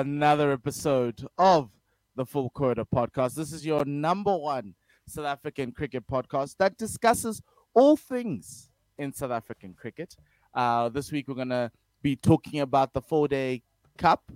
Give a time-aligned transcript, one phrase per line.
[0.00, 1.70] another episode of
[2.16, 3.34] the Full Quarter Podcast.
[3.34, 4.74] This is your number one
[5.08, 7.40] South African cricket podcast that discusses
[7.72, 10.14] all things in South African cricket.
[10.54, 11.70] Uh, this week we're gonna
[12.02, 13.62] be talking about the four-day
[13.96, 14.30] cup,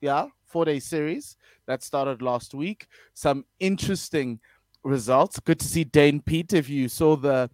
[0.00, 1.36] yeah, four-day series
[1.66, 2.88] that started last week.
[3.14, 4.40] Some interesting
[4.82, 5.38] results.
[5.38, 6.52] Good to see Dane Piedt.
[6.52, 7.50] If you saw the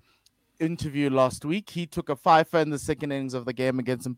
[0.61, 1.71] interview last week.
[1.71, 4.09] He took a five in the second innings of the game against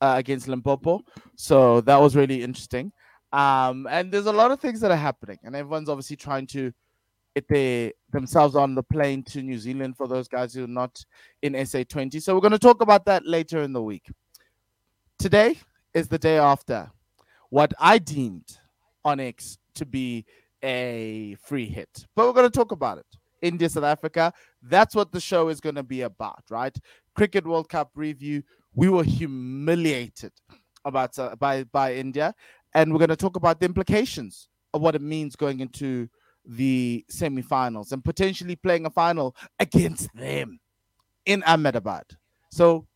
[0.00, 1.02] uh, against Limpopo,
[1.36, 2.92] so that was really interesting.
[3.32, 6.72] Um, and there's a lot of things that are happening, and everyone's obviously trying to
[7.34, 11.04] get their themselves on the plane to New Zealand for those guys who are not
[11.42, 12.22] in SA20.
[12.22, 14.10] So we're going to talk about that later in the week.
[15.18, 15.58] Today
[15.92, 16.90] is the day after
[17.50, 18.58] what I deemed
[19.04, 20.24] Onyx to be
[20.62, 23.06] a free hit, but we're going to talk about it.
[23.42, 24.32] India, South Africa.
[24.62, 26.76] That's what the show is going to be about, right?
[27.16, 28.42] Cricket World Cup review.
[28.74, 30.32] We were humiliated
[30.84, 32.34] about uh, by by India,
[32.74, 36.08] and we're going to talk about the implications of what it means going into
[36.44, 40.60] the semi-finals and potentially playing a final against them
[41.24, 42.04] in Ahmedabad.
[42.52, 42.86] So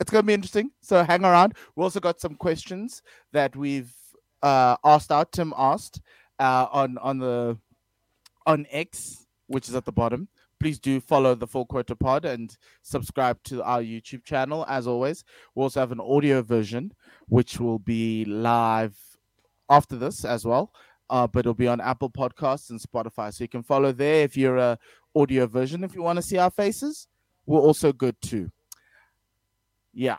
[0.00, 0.70] it's going to be interesting.
[0.80, 1.54] So hang around.
[1.76, 3.02] We also got some questions
[3.32, 3.92] that we've
[4.42, 5.30] uh, asked out.
[5.32, 6.00] Tim asked
[6.38, 7.58] uh, on on the
[8.46, 10.28] on X which is at the bottom.
[10.58, 14.64] Please do follow the Full Quarter Pod and subscribe to our YouTube channel.
[14.68, 15.22] As always,
[15.54, 16.92] we also have an audio version,
[17.28, 18.96] which will be live
[19.68, 20.72] after this as well.
[21.08, 24.36] Uh, but it'll be on Apple Podcasts and Spotify, so you can follow there if
[24.36, 24.78] you're a
[25.14, 25.84] audio version.
[25.84, 27.06] If you want to see our faces,
[27.44, 28.50] we're also good too.
[29.94, 30.16] Yeah.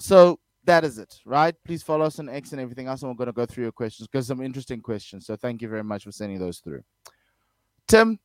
[0.00, 1.54] So that is it, right?
[1.64, 3.72] Please follow us on X and everything else, and we're going to go through your
[3.72, 5.26] questions because some interesting questions.
[5.26, 6.82] So thank you very much for sending those through.
[7.86, 8.18] Tim,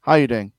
[0.00, 0.52] how are you doing?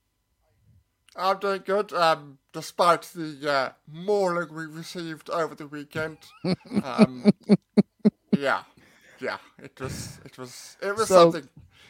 [1.15, 6.17] I'm doing good, um, despite the uh, mauling we received over the weekend.
[6.83, 7.31] Um,
[8.37, 8.63] yeah,
[9.19, 11.49] yeah, it was, it was, it was so, something.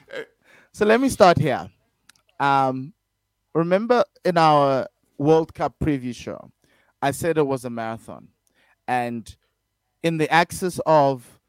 [0.10, 0.30] It,
[0.72, 1.70] so let me start here.
[2.40, 2.94] Um,
[3.54, 4.88] remember in our
[5.18, 6.52] World Cup preview show,
[7.02, 8.30] I said it was a marathon,
[8.88, 9.36] and
[10.04, 11.40] in the axis of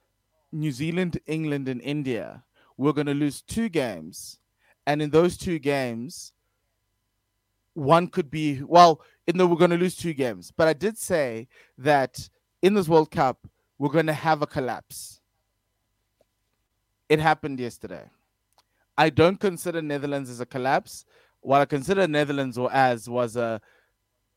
[0.50, 2.44] New Zealand, England, and India,
[2.76, 4.38] we're going to lose two games
[4.86, 6.32] and in those two games,
[7.76, 10.52] one could be well, the we're going to lose two games.
[10.56, 11.46] But I did say
[11.78, 12.28] that
[12.62, 13.46] in this World Cup,
[13.78, 15.20] we're going to have a collapse.
[17.08, 18.10] It happened yesterday.
[18.96, 21.04] I don't consider Netherlands as a collapse.
[21.40, 23.60] What I consider Netherlands or as was a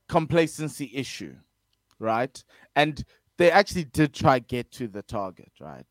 [0.10, 1.36] complacency issue,
[1.98, 2.44] right?
[2.76, 3.04] And
[3.38, 5.88] they actually did try get to the target, right?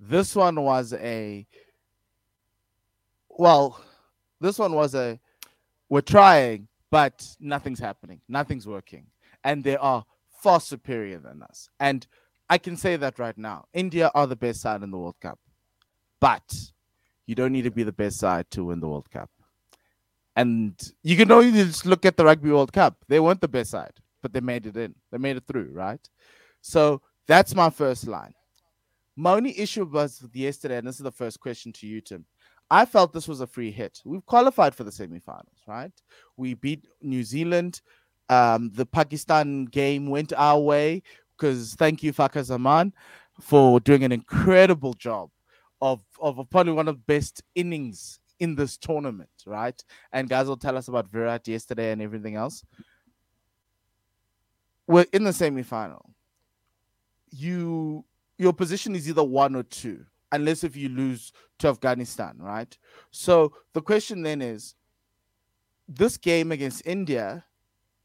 [0.00, 1.46] This one was a
[3.28, 3.78] well,
[4.40, 5.20] this one was a
[5.90, 9.06] we're trying, but nothing's happening, nothing's working,
[9.44, 10.04] and they are
[10.42, 11.68] far superior than us.
[11.80, 12.06] And
[12.48, 13.66] I can say that right now.
[13.72, 15.38] India are the best side in the World Cup,
[16.20, 16.54] but
[17.26, 19.30] you don't need to be the best side to win the World Cup.
[20.36, 23.04] And you can only just look at the Rugby World Cup.
[23.08, 24.94] They weren't the best side, but they made it in.
[25.10, 26.08] They made it through, right?
[26.60, 28.34] So that's my first line.
[29.16, 32.26] My only issue was yesterday, and this is the first question to you, Tim.
[32.70, 34.00] I felt this was a free hit.
[34.04, 35.92] We've qualified for the semifinals, right?
[36.36, 37.80] We beat New Zealand.
[38.28, 41.02] Um, the Pakistan game went our way
[41.36, 42.92] because thank you, Fakhar Zaman,
[43.40, 45.30] for doing an incredible job
[45.80, 49.82] of, of probably one of the best innings in this tournament, right?
[50.12, 52.64] And guys will tell us about Virat yesterday and everything else.
[54.88, 56.02] We're in the semifinal.
[57.30, 58.04] You
[58.38, 60.04] your position is either one or two
[60.36, 62.76] unless if you lose to Afghanistan, right?
[63.10, 64.74] So the question then is
[65.88, 67.44] this game against India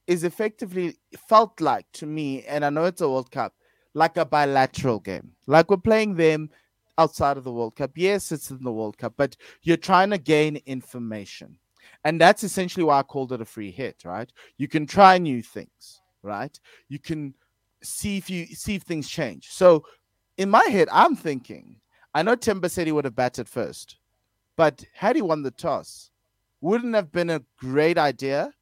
[0.08, 0.98] is effectively
[1.30, 3.54] felt like to me, and I know it's a World Cup,
[3.94, 5.32] like a bilateral game.
[5.48, 6.50] Like we're playing them
[6.98, 7.92] outside of the World Cup.
[7.96, 11.58] Yes, it's in the World Cup, but you're trying to gain information.
[12.04, 14.32] And that's essentially why I called it a free hit, right?
[14.58, 16.58] You can try new things, right?
[16.90, 17.34] You can
[17.84, 19.50] see if you see if things change.
[19.50, 19.84] So
[20.38, 21.78] in my head, I'm thinking
[22.14, 23.98] I know Temba said he would have batted first,
[24.58, 26.12] but had he won the toss,
[26.60, 28.54] wouldn't have been a great idea.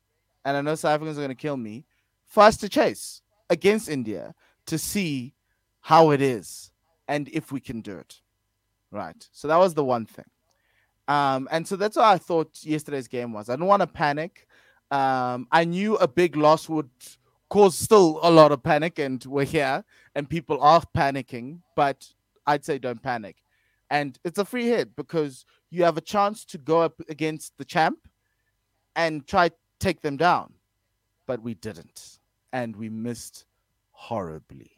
[0.45, 1.85] And I know South Africans are going to kill me
[2.25, 4.33] for us to chase against India
[4.67, 5.33] to see
[5.81, 6.71] how it is
[7.07, 8.21] and if we can do it.
[8.91, 9.27] Right.
[9.31, 10.25] So that was the one thing.
[11.07, 13.49] Um, and so that's what I thought yesterday's game was.
[13.49, 14.47] I don't want to panic.
[14.91, 16.89] Um, I knew a big loss would
[17.49, 21.59] cause still a lot of panic, and we're here, and people are panicking.
[21.75, 22.07] But
[22.49, 23.35] I'd say don't panic.
[23.91, 27.65] And it's a free hit because you have a chance to go up against the
[27.65, 28.07] champ
[28.95, 30.53] and try take them down.
[31.27, 32.17] But we didn't.
[32.51, 33.45] And we missed
[33.91, 34.71] horribly.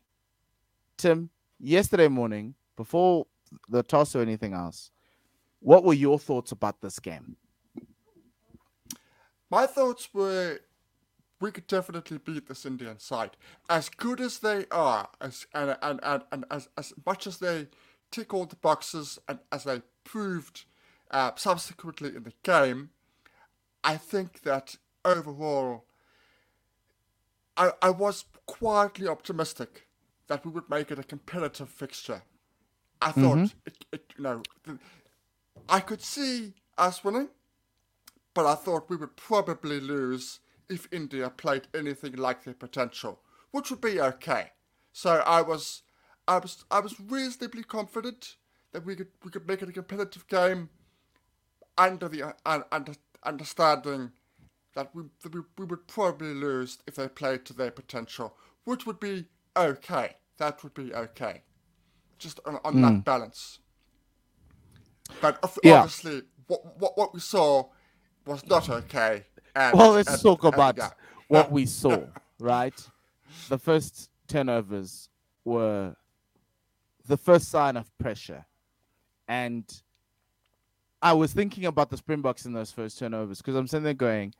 [0.97, 1.29] Tim,
[1.59, 3.25] yesterday morning, before
[3.69, 4.91] the toss or anything else,
[5.61, 7.37] what were your thoughts about this game?
[9.49, 10.59] My thoughts were
[11.41, 13.31] we could definitely beat this Indian side.
[13.69, 17.67] As good as they are, as and and, and, and as, as much as they
[18.11, 20.65] tick all the boxes and as they proved
[21.09, 22.91] uh, subsequently in the game,
[23.83, 25.85] I think that overall
[27.57, 29.87] I, I was quietly optimistic
[30.27, 32.23] that we would make it a competitive fixture.
[33.01, 33.57] I thought, mm-hmm.
[33.65, 34.43] it, it, you know,
[35.67, 37.29] I could see us winning,
[38.33, 40.39] but I thought we would probably lose
[40.71, 43.19] if India played anything like their potential,
[43.51, 44.51] which would be okay.
[44.93, 45.83] So I was,
[46.27, 48.37] I was, I was reasonably confident
[48.71, 50.69] that we could we could make it a competitive game,
[51.77, 54.11] under the uh, under, understanding
[54.75, 58.85] that we, that we we would probably lose if they played to their potential, which
[58.85, 59.25] would be
[59.57, 60.15] okay.
[60.37, 61.43] That would be okay,
[62.17, 62.81] just on, on mm.
[62.81, 62.99] that hmm.
[62.99, 63.59] balance.
[65.21, 66.21] But obviously, yeah.
[66.47, 67.69] what, what what we saw
[68.25, 69.25] was not okay.
[69.55, 70.79] And, well, let's and, talk about
[71.27, 72.03] what we saw,
[72.39, 72.73] right?
[73.49, 75.09] The first turnovers
[75.45, 75.95] were
[77.07, 78.45] the first sign of pressure.
[79.27, 79.65] And
[81.01, 84.33] I was thinking about the Springboks in those first turnovers because I'm sitting there going,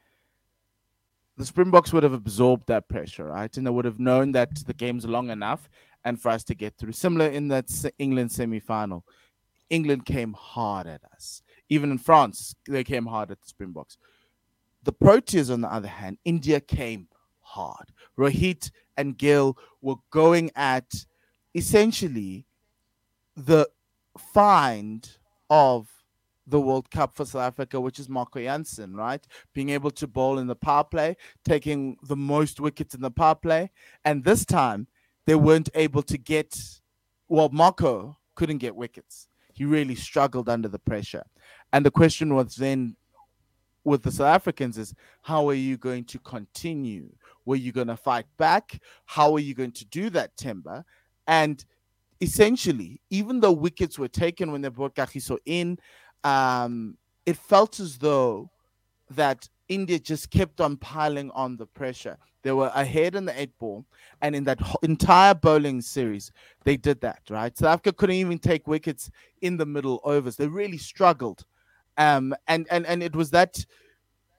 [1.37, 3.55] the Springboks would have absorbed that pressure, right?
[3.57, 5.69] And they would have known that the game's long enough
[6.03, 6.91] and for us to get through.
[6.91, 9.05] Similar in that England semi final.
[9.69, 11.41] England came hard at us.
[11.69, 13.97] Even in France, they came hard at the Springboks.
[14.83, 17.07] The Proteas, on the other hand, India came
[17.42, 17.92] hard.
[18.18, 21.06] Rohit and Gill were going at
[21.54, 22.45] essentially
[23.36, 23.69] the
[24.18, 25.10] find
[25.50, 25.88] of
[26.48, 29.25] the World Cup for South Africa, which is Marco Jansen, right?
[29.54, 33.36] Being able to bowl in the power play, taking the most wickets in the power
[33.36, 33.72] play.
[34.04, 34.88] And this time,
[35.25, 36.60] they weren't able to get,
[37.28, 39.28] well, Marco couldn't get wickets.
[39.54, 41.24] He really struggled under the pressure.
[41.72, 42.95] And the question was then
[43.83, 47.10] with the South Africans is how are you going to continue?
[47.45, 48.80] Were you going to fight back?
[49.06, 50.83] How are you going to do that, Temba?
[51.28, 51.63] And
[52.22, 55.80] essentially, even though wickets were taken when they brought Kagiso in,
[56.24, 58.50] um, it felt as though
[59.10, 62.18] that India just kept on piling on the pressure.
[62.44, 63.86] They were ahead in the eight ball,
[64.22, 66.31] and in that entire bowling series,
[66.63, 67.56] they did that, right?
[67.56, 69.12] South Africa couldn't even take wickets
[69.42, 70.36] in the middle overs.
[70.36, 71.45] They really struggled
[71.97, 73.63] um, and and and it was that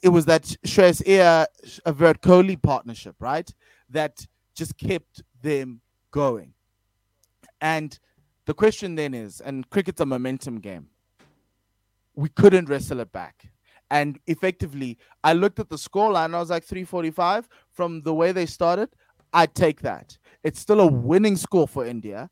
[0.02, 1.46] it was that Shreyas Iyer
[1.86, 3.52] Virat Kohli partnership, right?
[3.88, 6.54] That just kept them going.
[7.60, 7.98] And
[8.46, 10.88] the question then is, and cricket's a momentum game.
[12.14, 13.46] We couldn't wrestle it back.
[13.90, 18.46] And effectively, I looked at the scoreline, I was like 345 from the way they
[18.46, 18.88] started.
[19.32, 20.18] I'd take that.
[20.42, 22.30] It's still a winning score for India.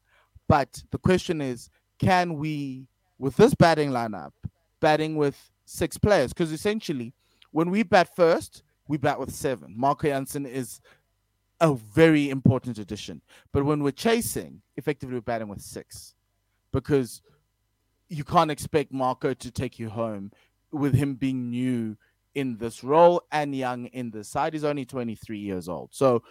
[0.49, 2.89] But the question is, can we,
[3.19, 4.33] with this batting lineup,
[4.81, 7.15] batting with six players because essentially,
[7.53, 9.75] when we bat first, we bat with seven.
[9.77, 10.81] Marco Jansen is
[11.61, 13.21] a very important addition.
[13.53, 16.15] But when we're chasing, effectively, we're batting with six
[16.73, 17.23] because
[18.09, 20.33] you can't expect Marco to take you home
[20.73, 21.97] with him being new
[22.35, 24.53] in this role and young in the side.
[24.53, 25.91] He's only 23 years old.
[25.93, 26.23] So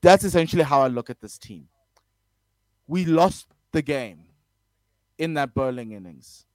[0.00, 1.68] that's essentially how I look at this team.
[2.86, 4.24] We lost the game
[5.18, 6.46] in that bowling innings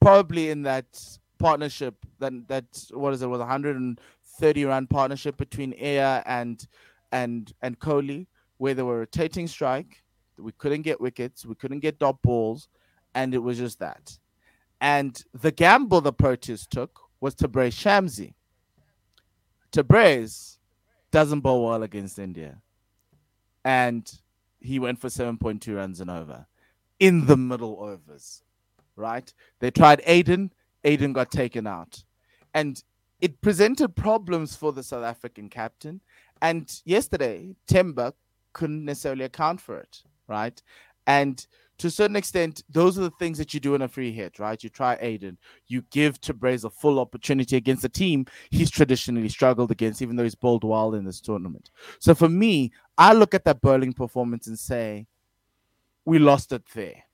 [0.00, 0.86] probably in that
[1.38, 6.66] partnership that that what is it was 130 run partnership between Iyer and
[7.12, 8.26] and and Kohli
[8.58, 10.02] where they were rotating strike.
[10.36, 12.68] We couldn't get wickets, we couldn't get dot balls,
[13.14, 14.18] and it was just that.
[14.80, 18.34] And the gamble the Proteas took was Tabraiz Shamsi.
[19.72, 20.58] Tabraiz
[21.10, 22.60] doesn't bowl well against India.
[23.64, 24.10] And
[24.60, 26.46] he went for 7.2 runs and over
[26.98, 28.42] in the middle overs
[28.96, 29.32] right?
[29.60, 30.50] They tried Aiden,
[30.84, 32.02] Aiden got taken out.
[32.54, 32.82] And
[33.20, 36.00] it presented problems for the South African captain.
[36.42, 38.14] And yesterday, Temba
[38.52, 40.60] couldn't necessarily account for it, right?
[41.06, 41.46] And
[41.78, 44.38] to a certain extent, those are the things that you do in a free hit,
[44.38, 44.62] right?
[44.62, 49.70] You try Aiden, you give Tabraiz a full opportunity against a team he's traditionally struggled
[49.70, 51.70] against, even though he's bowled well in this tournament.
[51.98, 55.06] So for me, I look at that bowling performance and say,
[56.04, 57.04] we lost it there.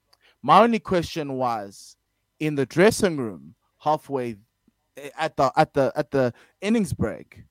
[0.46, 1.96] My only question was
[2.38, 4.36] in the dressing room halfway
[4.96, 7.42] eh, at the at the at the innings break,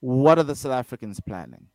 [0.00, 1.66] what are the South Africans planning?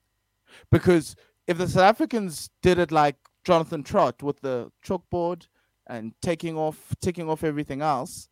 [0.71, 5.45] Because if the South Africans did it like Jonathan Trott with the chalkboard
[5.85, 8.27] and taking off taking off everything else,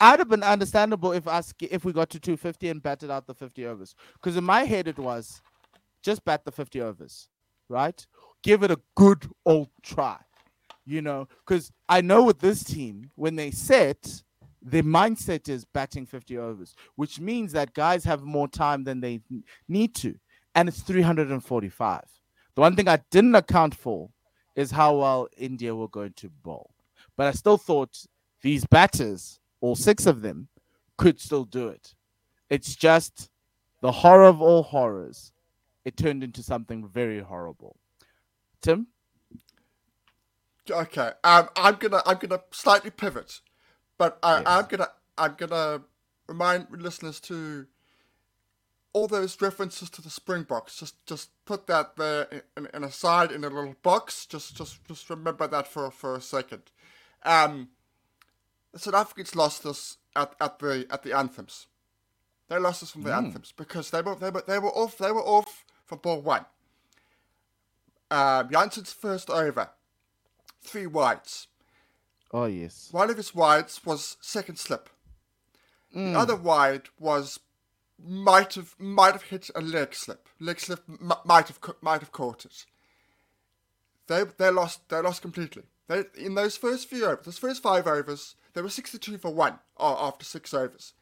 [0.00, 3.34] I'd have been understandable if us if we got to 250 and batted out the
[3.34, 3.94] 50 overs.
[4.14, 5.42] Because in my head it was
[6.02, 7.28] just bat the 50 overs,
[7.68, 8.04] right?
[8.42, 10.18] Give it a good old try,
[10.90, 14.22] you know, because I know with this team, when they set,
[14.62, 19.20] the mindset is batting 50 overs, which means that guys have more time than they
[19.68, 20.16] need to.
[20.54, 22.02] And it's 345.
[22.54, 24.10] The one thing I didn't account for
[24.56, 26.70] is how well India were going to bowl.
[27.16, 28.04] But I still thought
[28.42, 30.48] these batters, all six of them,
[30.96, 31.94] could still do it.
[32.50, 33.30] It's just
[33.80, 35.32] the horror of all horrors.
[35.84, 37.76] It turned into something very horrible.
[38.60, 38.88] Tim?
[40.70, 41.10] Okay.
[41.24, 43.40] Um, I'm gonna I'm gonna slightly pivot,
[43.98, 44.42] but I, Yes.
[44.46, 45.82] I'm gonna I'm gonna
[46.26, 47.66] remind listeners to
[48.92, 50.76] all those references to the Springboks.
[50.78, 54.26] Just just put that there in, in, in a side in a little box.
[54.26, 56.62] Just just just remember that for for a second.
[57.24, 57.68] Um,
[58.72, 61.66] the South Africans lost us at, at the at the anthems.
[62.48, 65.12] They lost us from the anthems because they were they were they were off they
[65.12, 66.46] were off from ball one.
[68.10, 69.70] Um, Jansen's first over,
[70.62, 71.48] three wides.
[72.32, 72.88] Oh, yes.
[72.92, 74.88] One of his wides was second slip.
[75.92, 76.16] The hmm.
[76.16, 77.40] other wide was
[78.02, 80.28] might have might have hit a leg slip.
[80.38, 82.64] Leg slip m- might have might have caught it.
[84.06, 85.64] They they lost they lost completely.
[85.88, 89.32] They in those first few overs, those first five overs, they were sixty two for
[89.32, 90.94] one after six overs.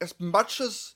[0.00, 0.94] As much as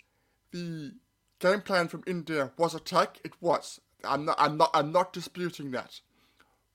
[0.52, 0.92] the
[1.38, 3.80] game plan from India was attack, it was.
[4.04, 6.00] I'm not I'm not I'm not disputing that.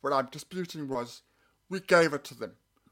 [0.04, 1.22] What I'm disputing was
[1.70, 2.52] we gave it to them.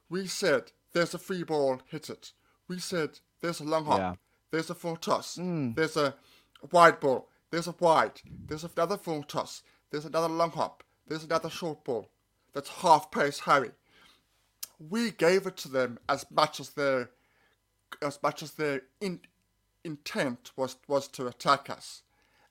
[0.10, 2.32] We said there's a free ball, hit it.
[2.70, 4.14] We said there's a long hop, Yeah.
[4.50, 6.16] there's a full toss, there's a
[6.72, 11.50] wide ball, there's a wide, there's another full toss, there's another long hop, there's another
[11.50, 12.10] short ball.
[12.54, 13.72] That's half pace Harry.
[14.80, 17.10] We gave it to them as much as their
[18.02, 19.20] as much as their in,
[19.84, 22.04] intent was was to attack us.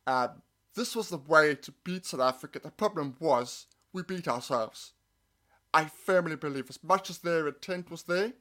[0.06, 0.42] Um,
[0.74, 2.60] this was the way to beat South Africa.
[2.60, 4.92] The problem was we beat ourselves.
[5.73, 8.32] I firmly believe, as much as their intent was there,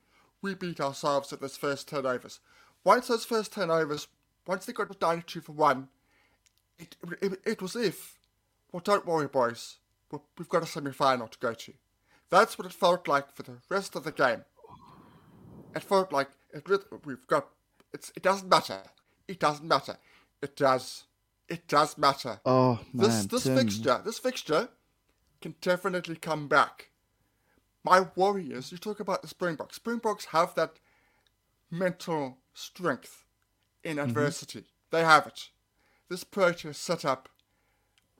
[0.41, 2.15] we beat ourselves at those first turnovers.
[2.15, 2.39] overs.
[2.83, 4.07] Once those first turnovers,
[4.47, 5.89] once they got to 92 for one,
[6.79, 8.17] it, it, it was if,
[8.71, 9.77] well, don't worry, boys,
[10.11, 11.73] we- we've got a semi final to go to.
[12.29, 14.45] That's what it felt like for the rest of the game.
[15.75, 16.67] It felt like it,
[17.05, 17.47] we've got.
[17.93, 18.81] It's, it doesn't matter.
[19.27, 19.97] It doesn't matter.
[20.41, 21.03] It does.
[21.47, 22.39] It does matter.
[22.45, 23.07] Oh, man.
[23.07, 23.57] This this Tim.
[23.57, 24.69] fixture, this fixture,
[25.41, 26.89] can definitely come back.
[27.83, 29.75] My worry is, you talk about the Springboks.
[29.77, 30.79] Springboks have that
[31.71, 33.25] mental strength
[33.83, 34.09] in Mm-hmm.
[34.09, 34.65] adversity.
[34.91, 35.49] They have it.
[36.09, 37.29] This Proteas setup,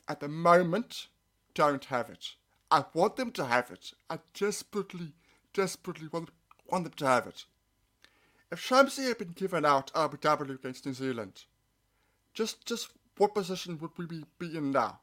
[0.08, 1.08] at the moment,
[1.54, 2.36] don't have it.
[2.72, 3.94] I want them to have it.
[4.10, 5.14] I desperately,
[5.54, 6.30] desperately want,
[6.68, 7.46] want them to have it.
[8.52, 11.46] If Shamsi had been given out LBW against New Zealand,
[12.34, 15.02] just just what position would we be, be in now?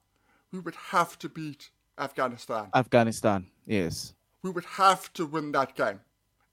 [0.53, 2.69] We would have to beat Afghanistan.
[2.75, 3.47] Afghanistan.
[3.67, 4.15] Yes.
[4.43, 6.01] We would have to win that game.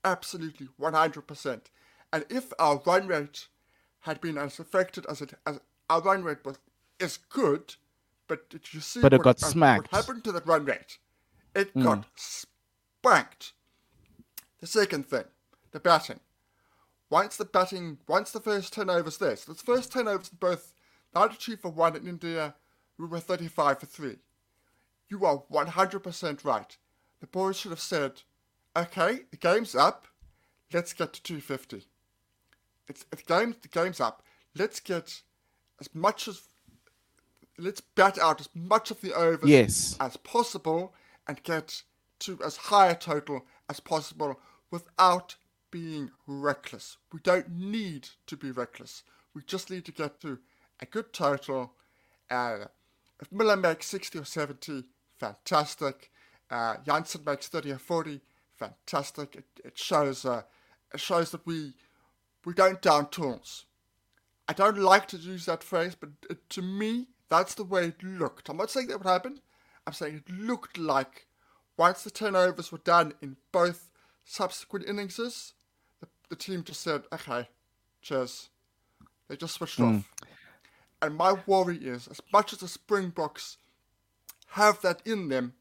[0.03, 1.61] Absolutely, 100%.
[2.11, 3.47] And if our run rate
[4.01, 5.59] had been as affected as it as
[5.89, 6.57] our run rate was
[6.99, 7.75] is good,
[8.27, 9.91] but did you see But it what, got uh, smacked.
[9.91, 10.97] what happened to that run rate?
[11.55, 13.53] It got spanked.
[14.59, 15.25] The second thing,
[15.71, 16.19] the batting.
[17.09, 20.37] Once the batting, once the first 10 overs there, so the first 10 overs in
[20.39, 20.73] both
[21.13, 22.55] 92 for 1 in India,
[22.97, 24.15] we were 35 for 3.
[25.13, 26.75] You are 100% right.
[27.21, 28.23] The boys should have said,
[28.75, 30.07] okay, the game's up,
[30.73, 31.85] let's get to 250.
[32.87, 34.23] It's, the, game, the game's up,
[34.57, 35.21] let's get
[35.79, 36.41] as much as,
[37.59, 39.95] let's bat out as much of the overs Yes.
[39.99, 40.95] as possible
[41.27, 41.83] and get
[42.21, 44.39] to as high a total as possible
[44.71, 45.35] without
[45.69, 46.97] being reckless.
[47.13, 49.03] We don't need to be reckless.
[49.35, 50.39] We just need to get to
[50.79, 51.73] a good total.
[52.31, 52.65] Uh,
[53.21, 54.85] if Miller makes 60 or 70,
[55.19, 56.11] fantastic.
[56.49, 58.21] Uh, Jansen makes 30 or 40,
[58.55, 59.35] fantastic.
[59.35, 60.43] It, it shows uh,
[60.93, 61.73] it shows that we
[62.45, 63.65] we don't down tools.
[64.47, 68.03] I don't like to use that phrase, but it, to me, that's the way it
[68.03, 68.49] looked.
[68.49, 69.39] I'm not saying that would happen.
[69.87, 71.27] I'm saying it looked like
[71.77, 73.89] once the turnovers were done in both
[74.25, 77.47] subsequent innings, the, the team just said, okay,
[78.01, 78.49] cheers.
[79.27, 80.09] They just switched off.
[81.01, 83.57] And my worry is, as much as the Springboks
[84.53, 85.53] have that in them,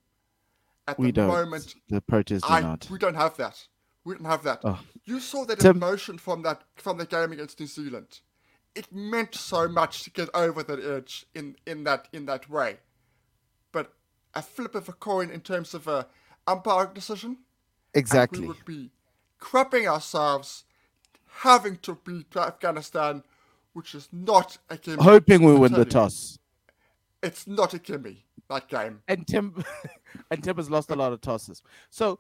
[0.87, 1.29] at We the don't.
[1.29, 2.89] moment, The Proteas do I, not.
[2.91, 3.67] we don't have that.
[4.05, 4.61] We don't have that.
[4.65, 4.81] Oh.
[5.05, 8.21] You saw that Tim- emotion from that from the game against New Zealand.
[8.75, 12.79] It meant so much to get over that edge in, in that in that way.
[13.71, 13.93] But
[14.35, 16.07] a flip of a coin in terms of a
[16.47, 17.39] umpire decision,
[17.95, 18.41] Exactly.
[18.41, 18.91] we would be
[19.41, 20.65] crapping ourselves,
[21.45, 23.23] having to beat Afghanistan,
[23.73, 24.99] which is not a game.
[24.99, 26.39] Hoping we win the toss.
[27.23, 29.01] it's not a gimme that game.
[29.09, 29.65] And Tim
[30.31, 31.63] and Tim has lost a lot of tosses.
[31.91, 32.19] So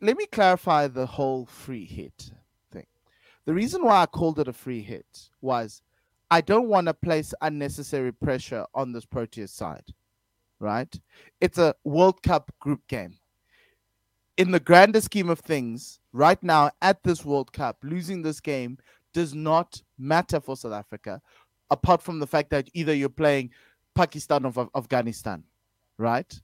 [0.00, 2.30] let me clarify the whole free hit
[2.70, 2.86] thing.
[3.46, 5.82] The reason why I called it a free hit was
[6.30, 9.84] I don't want to place unnecessary pressure on this Proteas side,
[10.58, 10.92] right?
[11.40, 13.18] It's a World Cup group game.
[14.36, 18.78] In the grander scheme of things, right now at this World Cup, losing this game
[19.12, 21.22] does not matter for South Africa,
[21.70, 23.50] apart from the fact that either you're playing
[23.94, 25.44] Pakistan of Afghanistan,
[25.98, 26.40] right?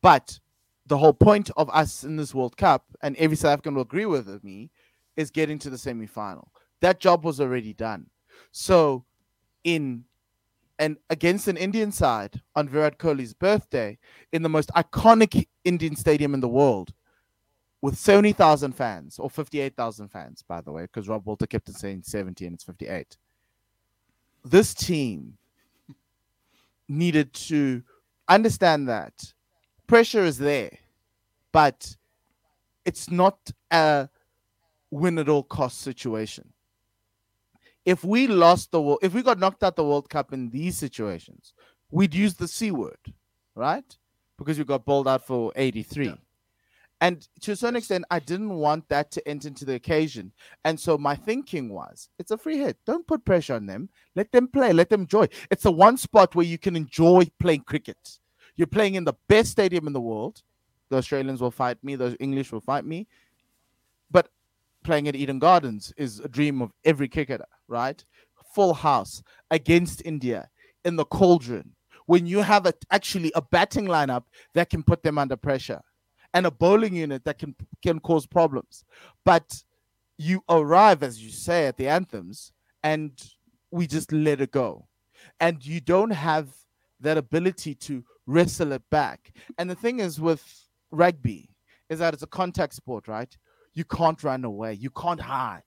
[0.00, 0.38] But
[0.86, 4.06] the whole point of us in this World Cup, and every South African will agree
[4.06, 4.70] with me,
[5.16, 6.52] is getting to the semi final.
[6.80, 8.06] That job was already done.
[8.52, 9.04] So,
[9.64, 10.04] in
[10.78, 13.98] and against an Indian side on Virat Kohli's birthday
[14.32, 16.92] in the most iconic Indian stadium in the world,
[17.80, 22.46] with 70,000 fans or 58,000 fans, by the way, because Rob Walter kept saying 70
[22.46, 23.16] and it's 58.
[24.44, 25.38] This team
[26.88, 27.82] needed to
[28.28, 29.32] understand that
[29.86, 30.70] pressure is there,
[31.52, 31.96] but
[32.84, 34.08] it's not a
[34.90, 36.52] win at all cost situation.
[37.84, 40.76] If we lost the world, if we got knocked out the World Cup in these
[40.76, 41.52] situations,
[41.90, 42.98] we'd use the C word,
[43.54, 43.96] right?
[44.38, 46.06] Because we got bowled out for 83.
[46.06, 46.14] Yeah.
[47.00, 50.32] And to a certain extent, I didn't want that to enter into the occasion.
[50.64, 52.78] And so my thinking was it's a free hit.
[52.86, 53.90] Don't put pressure on them.
[54.14, 54.72] Let them play.
[54.72, 55.28] Let them enjoy.
[55.50, 58.18] It's the one spot where you can enjoy playing cricket.
[58.56, 60.42] You're playing in the best stadium in the world.
[60.88, 63.06] The Australians will fight me, the English will fight me.
[64.10, 64.28] But
[64.84, 68.02] playing at Eden Gardens is a dream of every cricketer, right?
[68.54, 70.48] Full house against India
[70.84, 71.72] in the cauldron.
[72.06, 75.82] When you have a, actually a batting lineup that can put them under pressure
[76.36, 78.84] and a bowling unit that can can cause problems.
[79.24, 79.64] But
[80.18, 83.10] you arrive, as you say, at the anthems, and
[83.70, 84.86] we just let it go.
[85.40, 86.48] And you don't have
[87.00, 89.32] that ability to wrestle it back.
[89.56, 90.44] And the thing is with
[90.90, 91.48] rugby
[91.88, 93.34] is that it's a contact sport, right?
[93.72, 95.62] You can't run away, you can't hide.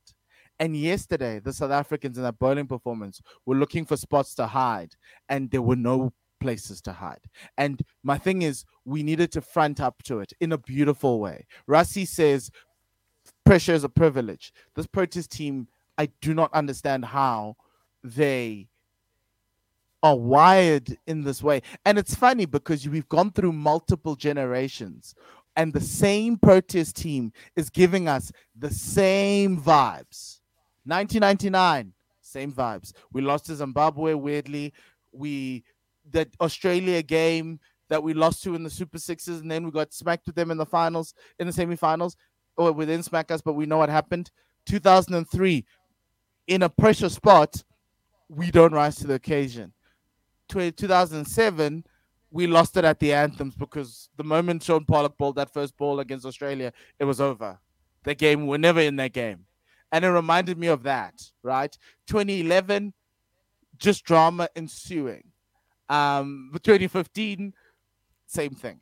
[0.60, 4.94] And yesterday, the South Africans in that bowling performance were looking for spots to hide,
[5.30, 7.22] and there were no places to hide.
[7.58, 11.46] And my thing is, we needed to front up to it in a beautiful way.
[11.68, 12.52] Rassie says
[13.46, 14.54] pressure is a privilege.
[14.76, 17.56] This Proteas team, I do not understand how
[18.04, 18.70] they
[20.02, 21.62] are wired in this way.
[21.86, 25.14] And it's funny because we've gone through multiple generations
[25.56, 30.40] and the same Proteas team is giving us the same vibes.
[30.86, 32.94] 1999, same vibes.
[33.12, 34.74] We lost to Zimbabwe weirdly.
[35.12, 35.66] We
[36.12, 39.94] that Australia game that we lost to in the Super Sixes, and then we got
[39.94, 42.16] smacked with them in the finals, in the semifinals,
[42.56, 44.32] or within smack us, but we know what happened.
[44.66, 45.66] 2003,
[46.48, 47.64] in a pressure spot,
[48.28, 49.74] we don't rise to the occasion.
[50.50, 51.84] 2007,
[52.32, 56.00] we lost it at the anthems because the moment Shaun Pollock bowled that first ball
[56.00, 57.58] against Australia, it was over.
[58.04, 59.46] The game, we're never in that game.
[59.92, 61.76] And it reminded me of that, right?
[62.08, 62.94] 2011,
[63.78, 65.24] just drama ensuing.
[65.90, 67.54] Um, but 2015,
[68.28, 68.80] same thing.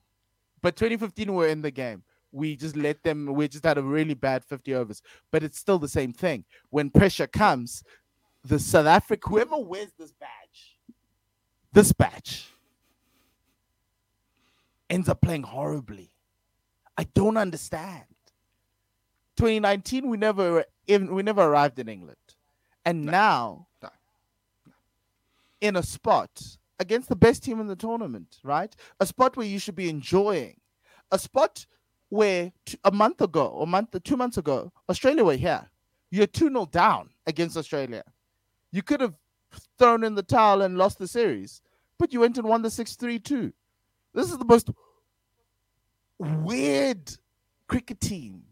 [0.61, 2.03] But 2015, we're in the game.
[2.31, 5.01] We just let them, we just had a really bad 50 overs.
[5.31, 6.43] But it's still the same thing.
[6.69, 7.83] When pressure comes,
[8.43, 10.77] the South Africa, whoever wears this badge,
[11.71, 12.47] this badge,
[14.89, 16.11] ends up playing horribly.
[16.97, 18.05] I don't understand.
[19.37, 22.17] 2019, we never even we never arrived in England,
[22.85, 23.11] and no.
[23.11, 23.89] now, no.
[25.61, 28.75] in a spot against the best team in the tournament, right?
[28.99, 30.59] A spot where you should be enjoying,
[31.11, 31.65] a spot
[32.09, 35.69] where t- a month ago or month two months ago, Australia were here.
[36.09, 38.03] You're 2 0 down against Australia.
[38.71, 39.15] You could have
[39.77, 41.61] thrown in the towel and lost the series,
[41.97, 43.53] but you went and won the 6 3 2.
[44.13, 44.69] This is the most
[46.19, 47.11] weird
[47.67, 48.43] cricket team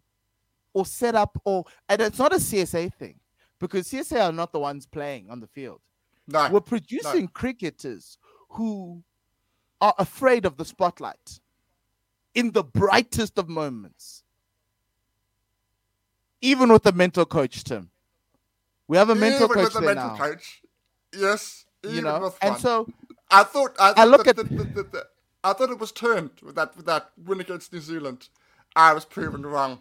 [0.74, 3.20] or setup, or, and it's not a CSA thing
[3.60, 5.80] because CSA are not the ones playing on the field.
[6.28, 7.30] No, we're producing no.
[7.34, 8.18] cricketers
[8.50, 9.04] who
[9.82, 11.40] are afraid of the spotlight
[12.34, 14.24] in the brightest of moments.
[16.42, 17.90] Even with the mental coach, Tim.
[18.88, 20.18] We have a even mental coach with there mental now.
[20.18, 20.62] coach.
[21.16, 22.88] Yes, you know, and so
[23.32, 25.08] I thought I, thought I look at the, the, the,
[25.44, 28.30] I thought it was turned with that with that win against New Zealand.
[28.76, 29.80] I was proven wrong.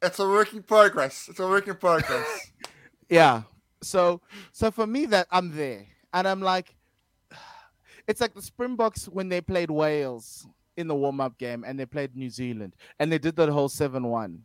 [0.00, 1.26] It's a work in progress.
[1.28, 2.52] It's a work in progress.
[3.08, 3.42] yeah,
[3.82, 4.20] so
[4.52, 6.74] so for me that I'm there and I'm like
[8.06, 12.14] it's like the Springboks when they played Wales in the warm-up game and they played
[12.14, 14.38] New Zealand and they did that whole 7-1.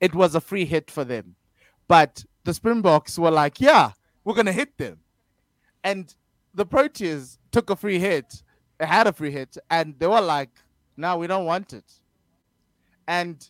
[0.00, 1.34] It was a free hit for them.
[1.88, 3.92] But the Springboks were like, yeah,
[4.24, 5.00] we're going to hit them.
[5.82, 6.14] And
[6.54, 8.42] the Proteas took a free hit,
[8.78, 10.50] had a free hit, and they were like,
[10.96, 12.00] "No, we don't want it."
[13.06, 13.48] And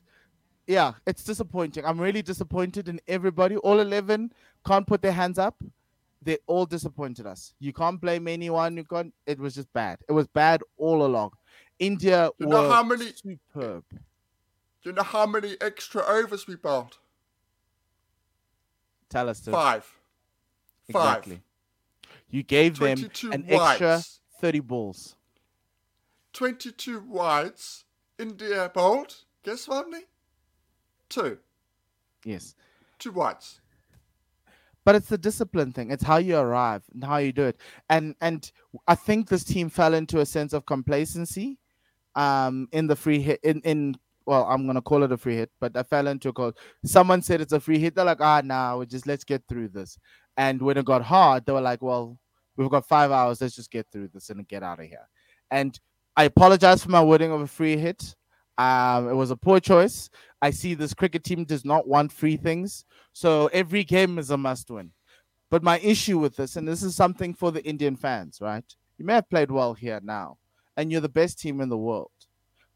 [0.66, 1.85] yeah, it's disappointing.
[1.85, 3.57] I'm really disappointed in everybody.
[3.57, 4.33] All 11
[4.64, 5.62] can't put their hands up.
[6.25, 7.55] They all disappointed us.
[7.59, 8.77] You can't blame anyone.
[8.77, 9.12] You can't.
[9.27, 9.98] It was just bad.
[10.09, 11.33] It was bad all along.
[11.81, 13.85] India You were know how many- superb.
[13.90, 16.98] Do you know how many extra overs we bowled?
[19.09, 19.85] Tell us to Five.
[20.92, 21.05] Five.
[21.27, 21.42] exactly.
[22.31, 24.03] You gave them 22 an extra
[24.40, 25.16] 30 balls.
[26.33, 27.85] 22 wides.
[28.18, 29.16] India bowled.
[29.42, 30.05] Guess how many?
[31.12, 31.38] Two.
[32.25, 32.55] Yes.
[32.98, 33.61] Two wides.
[34.85, 35.90] but it's the discipline thing.
[35.92, 37.57] It's how you arrive and how you do it.
[37.90, 38.51] And and
[38.88, 41.59] i think this team fell into a sense of complacency
[42.14, 43.94] um in the free hit in in
[44.27, 46.53] well i'm gonna call it a free hit but i fell into a call
[46.85, 47.94] someone said it's a free hit.
[47.94, 49.98] They're like ah nah we just let's get through this.
[50.38, 52.18] And when it got hard they were like well
[52.57, 53.40] we've got five hours.
[53.40, 55.09] Let's just get through this and get out of here.
[55.51, 55.79] And
[56.16, 58.14] i apologize for my wording of a free hit
[58.59, 60.11] um it was a poor choice
[60.43, 64.37] i see this cricket team does not want free things so every game is a
[64.37, 64.91] must win.
[65.51, 68.65] But my issue with this, and this is something for the Indian fans, right?
[68.97, 70.38] You may have played well here now,
[70.77, 72.11] and you're the best team in the world.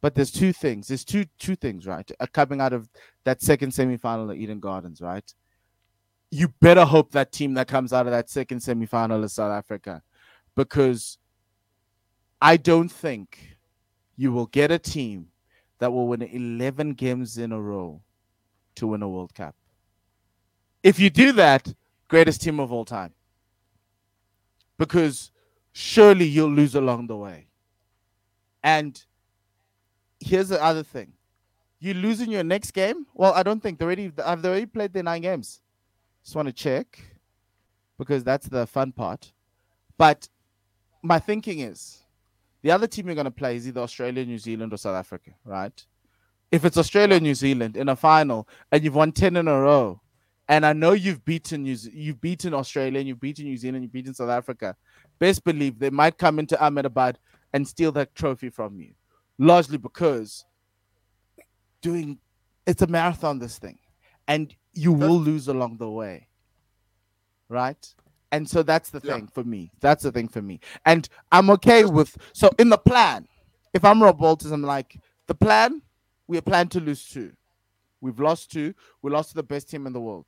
[0.03, 0.89] But there's two things.
[0.89, 2.09] There's two two things, right?
[2.21, 2.89] Uh, coming out of
[3.25, 5.25] that second semi-final at Eden Gardens, right?
[6.31, 10.03] You better hope that team that comes out of that second semi-final is South Africa,
[10.55, 11.17] because
[12.43, 13.57] I don't think
[14.17, 15.29] you will get a team
[15.79, 18.01] that will win 11 games in a row
[18.77, 19.55] to win a World Cup.
[20.83, 21.75] If you do that,
[22.09, 23.13] greatest team of all time.
[24.79, 25.31] Because
[25.73, 27.49] surely you'll lose along the way.
[28.63, 29.03] And
[30.21, 31.13] here's the other thing.
[31.79, 33.07] You lose in your next game?
[33.15, 35.61] Well, I don't think they already they already played their nine games.
[36.25, 36.99] Just want to check
[37.99, 39.33] because that's the fun part.
[39.99, 40.29] But
[41.03, 42.03] my thinking is
[42.63, 45.31] the other team you're going to play is either Australia, New Zealand, or South Africa,
[45.45, 45.85] right?
[46.51, 50.01] If it's Australia, New Zealand in a final, and you've won ten in a row,
[50.49, 53.93] and I know you've beaten New you've beaten Australia, and you've beaten New Zealand, you've
[53.93, 54.77] beaten South Africa.
[55.19, 57.19] Best believe they might come into Ahmedabad
[57.53, 58.93] and steal that trophy from you,
[59.39, 60.45] largely because
[61.83, 62.19] doing
[62.67, 63.39] it's a marathon.
[63.39, 63.79] This thing,
[64.29, 66.29] and you will lose along the way,
[67.49, 67.95] right?
[68.33, 69.15] And so that's the Yeah.
[69.15, 69.71] thing for me.
[69.81, 70.61] That's the thing for me.
[70.85, 73.29] And I'm okay with so in the plan,
[73.73, 75.83] if I'm Rob Walters, I'm like, the plan,
[76.27, 77.33] we plan to lose two.
[78.01, 78.75] We've lost two.
[79.03, 80.27] We lost to the best team in the world.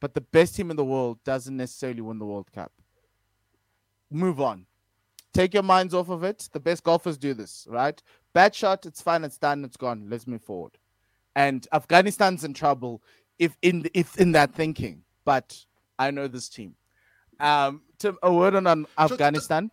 [0.00, 2.72] But the best team in the world doesn't necessarily win the World Cup.
[4.10, 4.66] Move on.
[5.32, 6.48] Take your minds off of it.
[6.52, 8.02] The best golfers do this, right?
[8.34, 10.08] Bad shot, it's fine, it's done, it's gone.
[10.10, 10.76] Let's move forward.
[11.34, 13.02] And Afghanistan's in trouble
[13.38, 15.04] if in if in that thinking.
[15.24, 15.64] But
[15.98, 16.74] I know this team.
[17.42, 19.70] Um, Tim, a word on, on Afghanistan.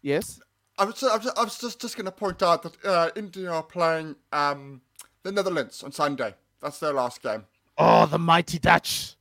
[0.00, 0.40] Yes.
[0.78, 3.50] I was, I was, I was just, just going to point out that uh, India
[3.50, 4.80] are playing um,
[5.24, 6.34] the Netherlands on Sunday.
[6.62, 7.44] That's their last game.
[7.76, 9.16] Oh, the mighty Dutch.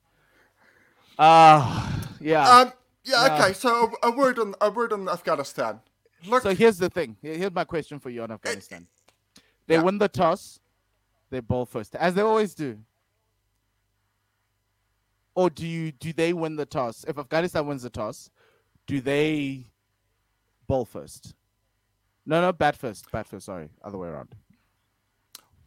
[1.17, 2.47] Ah, yeah.
[2.59, 2.71] Um,
[3.03, 3.39] yeah, Yeah.
[3.43, 3.53] okay.
[3.53, 5.79] So a, a word on a word on Afghanistan.
[6.27, 7.17] Look, So here's the thing.
[7.21, 8.87] Here's my question for you on Afghanistan.
[9.67, 9.81] They yeah.
[9.81, 10.59] win the toss,
[11.29, 12.77] they bowl first, as they always do.
[15.37, 17.05] Or do you do they win the toss?
[17.07, 18.31] If Afghanistan wins the toss,
[18.87, 19.67] do they
[20.67, 21.35] bowl first?
[22.25, 23.11] No, no, bat first.
[23.11, 23.45] Bat first.
[23.45, 24.29] Sorry, other way around.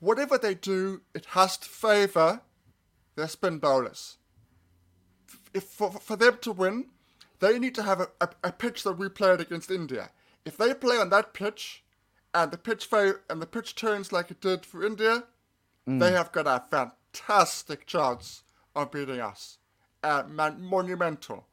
[0.01, 2.41] whatever they do, it has to favour
[3.15, 4.17] their spin bowlers.
[5.55, 6.87] If for, for them to win,
[7.39, 10.11] they need to have a, a, a pitch that we played against India.
[10.45, 11.85] If they play on that pitch,
[12.35, 15.25] and the pitch fa- and the pitch turns like it did for India,
[15.89, 16.01] mm.
[16.01, 18.43] they have got a fantastic chance
[18.75, 19.59] of beating us.
[20.03, 21.47] Uh, man, monumental.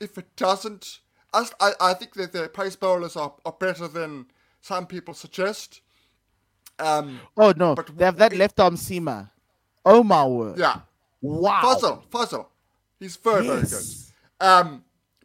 [0.00, 1.00] If it doesn't,
[1.34, 4.26] as I, I think that the pace bowlers are, are better than
[4.60, 5.80] some people suggest.
[6.78, 9.30] Um, Oh no, But they have that we- left arm seamer.
[9.84, 10.58] Oh my word!
[10.58, 10.80] yeah.
[11.22, 11.60] Wow.
[11.62, 12.46] Fuzzle, Fuzzle.
[13.00, 13.84] He's very, very good.
[14.40, 14.84] Um,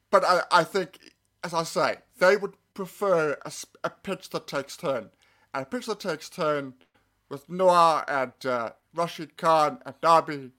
[0.10, 1.00] but I, I think,
[1.44, 3.52] as I say, they would prefer a,
[3.84, 5.10] a pitch that takes turn.
[5.54, 6.76] And a pitch that takes turn
[7.30, 10.52] with Noor and uh, Rashid Khan and Darby,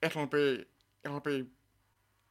[0.00, 0.64] it'll be,
[1.04, 1.46] it'll be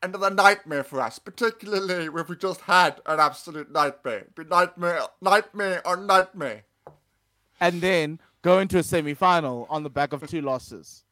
[0.03, 4.21] another nightmare for us, particularly if we just had an absolute nightmare.
[4.21, 6.63] It'd be nightmare, nightmare or nightmare.
[7.59, 11.03] and then go into a semi-final on the back of two losses.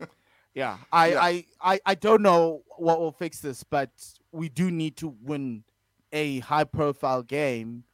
[0.54, 1.20] Yeah, I, Yeah.
[1.22, 3.90] I, I, I don't know what will fix this, but
[4.32, 5.62] we do need to win
[6.12, 7.84] a high-profile game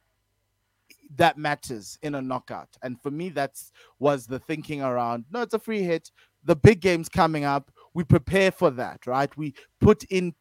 [1.17, 2.69] that matters in a knockout.
[2.81, 5.25] And for me, that's was the thinking around.
[5.31, 6.11] No, it's a free hit.
[6.43, 7.69] The big game's coming up.
[7.95, 9.35] We prepare for that, right?
[9.35, 10.35] We put in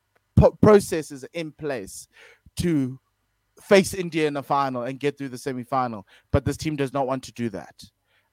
[0.61, 2.09] processes in place
[2.57, 2.99] to
[3.63, 6.07] face India in the final and get through the semi-final.
[6.33, 7.83] But this team does not want to do that.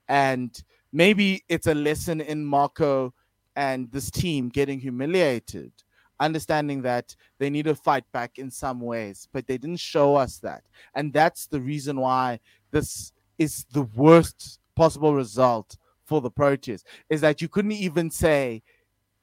[0.09, 3.13] And maybe it's a lesson in Marco
[3.55, 5.71] and this team getting humiliated,
[6.19, 10.39] understanding that they need to fight back in some ways, but they didn't show us
[10.39, 10.63] that.
[10.95, 12.39] And that's the reason why
[12.71, 18.63] this is the worst possible result for the Proteas is that you couldn't even say,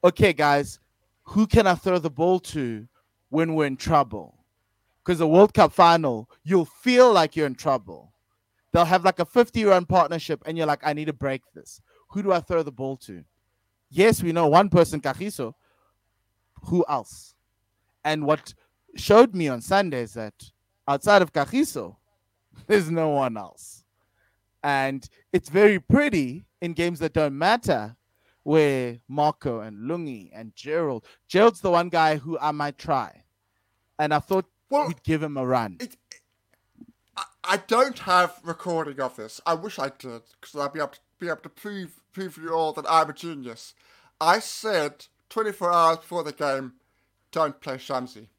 [0.03, 0.79] okay, guys,
[1.23, 2.87] who can I throw the ball to
[3.29, 4.35] when we're in trouble?
[5.03, 8.13] Because the World Cup final, you'll feel like you're in trouble.
[8.71, 11.81] They'll have like a 50 run partnership, and you're like, I need to break this.
[12.09, 13.23] Who do I throw the ball to?
[13.89, 15.53] Yes, we know one person, Kagiso.
[16.65, 17.33] Who else?
[18.03, 18.53] And what
[18.95, 20.33] showed me on Sunday is that
[20.87, 21.95] outside of Kagiso,
[22.67, 23.83] there's no one else.
[24.63, 27.95] And it's very pretty in games that don't matter,
[28.49, 31.05] where Marco and Lungi and Gerald.
[31.27, 33.25] Gerald's the one guy who I might try.
[33.99, 35.77] And I thought well, we'd give him a run.
[35.79, 35.97] It,
[37.15, 39.39] I, I don't have recording of this.
[39.45, 42.51] I wish I did, because I'd be able, to, be able to prove, prove you
[42.51, 43.75] all that I'm a genius.
[44.19, 46.73] I said 24 hours before the game,
[47.31, 48.29] don't play Shamsi.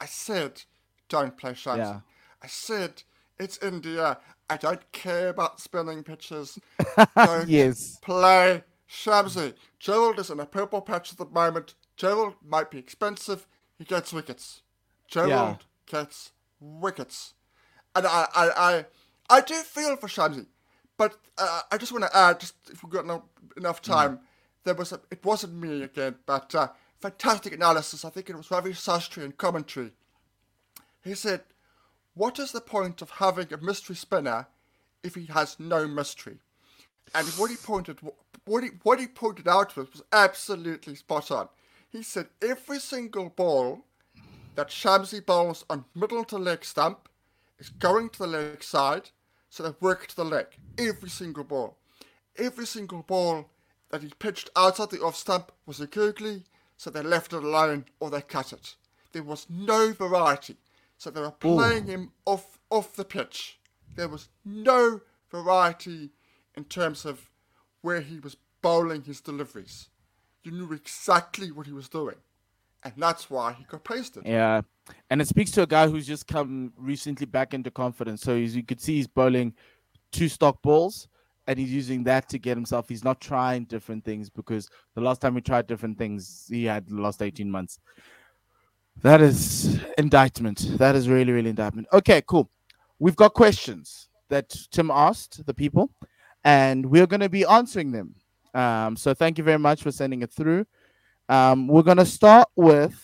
[0.00, 0.62] I said,
[1.10, 1.76] don't play Shamsi.
[1.80, 2.00] Yeah.
[2.42, 3.02] I said,
[3.38, 4.16] it's India.
[4.48, 6.58] I don't care about spinning pitches.
[7.16, 7.98] Don't yes.
[8.02, 8.62] play
[8.94, 9.54] Shamsi.
[9.80, 11.74] Gerald is in a purple patch at the moment.
[11.96, 13.46] Gerald might be expensive.
[13.76, 14.62] He gets wickets.
[15.08, 15.32] Gerald
[15.90, 16.00] yeah.
[16.00, 16.30] gets
[16.60, 17.34] wickets.
[17.96, 18.86] And I, I, I,
[19.28, 20.46] I do feel for Shamsi.
[20.96, 23.24] But uh, I just want to add, just if we've got no,
[23.56, 23.86] enough mm.
[23.86, 24.20] time, mm.
[24.62, 26.68] there was a, it wasn't me again, but uh,
[27.00, 28.04] fantastic analysis.
[28.04, 29.90] I think it was Ravi Shastri in commentary.
[31.02, 31.42] He said,
[32.14, 34.46] what is the point of having a mystery spinner
[35.02, 36.38] if he has no mystery?
[37.12, 37.98] And what he pointed
[38.46, 41.48] what he what he pointed out was, was absolutely spot on.
[41.88, 43.84] He said every single ball
[44.54, 47.08] that Shamsi bowls on middle to leg stump
[47.58, 49.10] is going to the leg side,
[49.50, 50.46] so they work to the leg.
[50.78, 51.76] Every single ball.
[52.36, 53.50] Every single ball
[53.90, 56.44] that he pitched outside the off stump was a googly,
[56.76, 58.74] so they left it alone or they cut it.
[59.12, 60.56] There was no variety.
[60.98, 61.92] So they were playing Ooh.
[61.92, 63.58] him off off the pitch.
[63.94, 66.10] There was no variety
[66.56, 67.30] in terms of
[67.84, 69.90] where he was bowling his deliveries.
[70.42, 72.16] You knew exactly what he was doing.
[72.82, 74.22] And that's why he got pasted.
[74.24, 74.62] Yeah.
[75.10, 78.22] And it speaks to a guy who's just come recently back into confidence.
[78.22, 79.52] So you could see he's bowling
[80.12, 81.08] two stock balls
[81.46, 82.88] and he's using that to get himself.
[82.88, 86.88] He's not trying different things because the last time he tried different things, he had
[86.88, 87.80] the last 18 months.
[89.02, 90.78] That is indictment.
[90.78, 91.88] That is really, really indictment.
[91.92, 92.48] Okay, cool.
[92.98, 95.90] We've got questions that Tim asked the people,
[96.44, 98.14] and we're going to be answering them.
[98.54, 100.66] Um, so thank you very much for sending it through.
[101.28, 102.94] Um, we're going to start with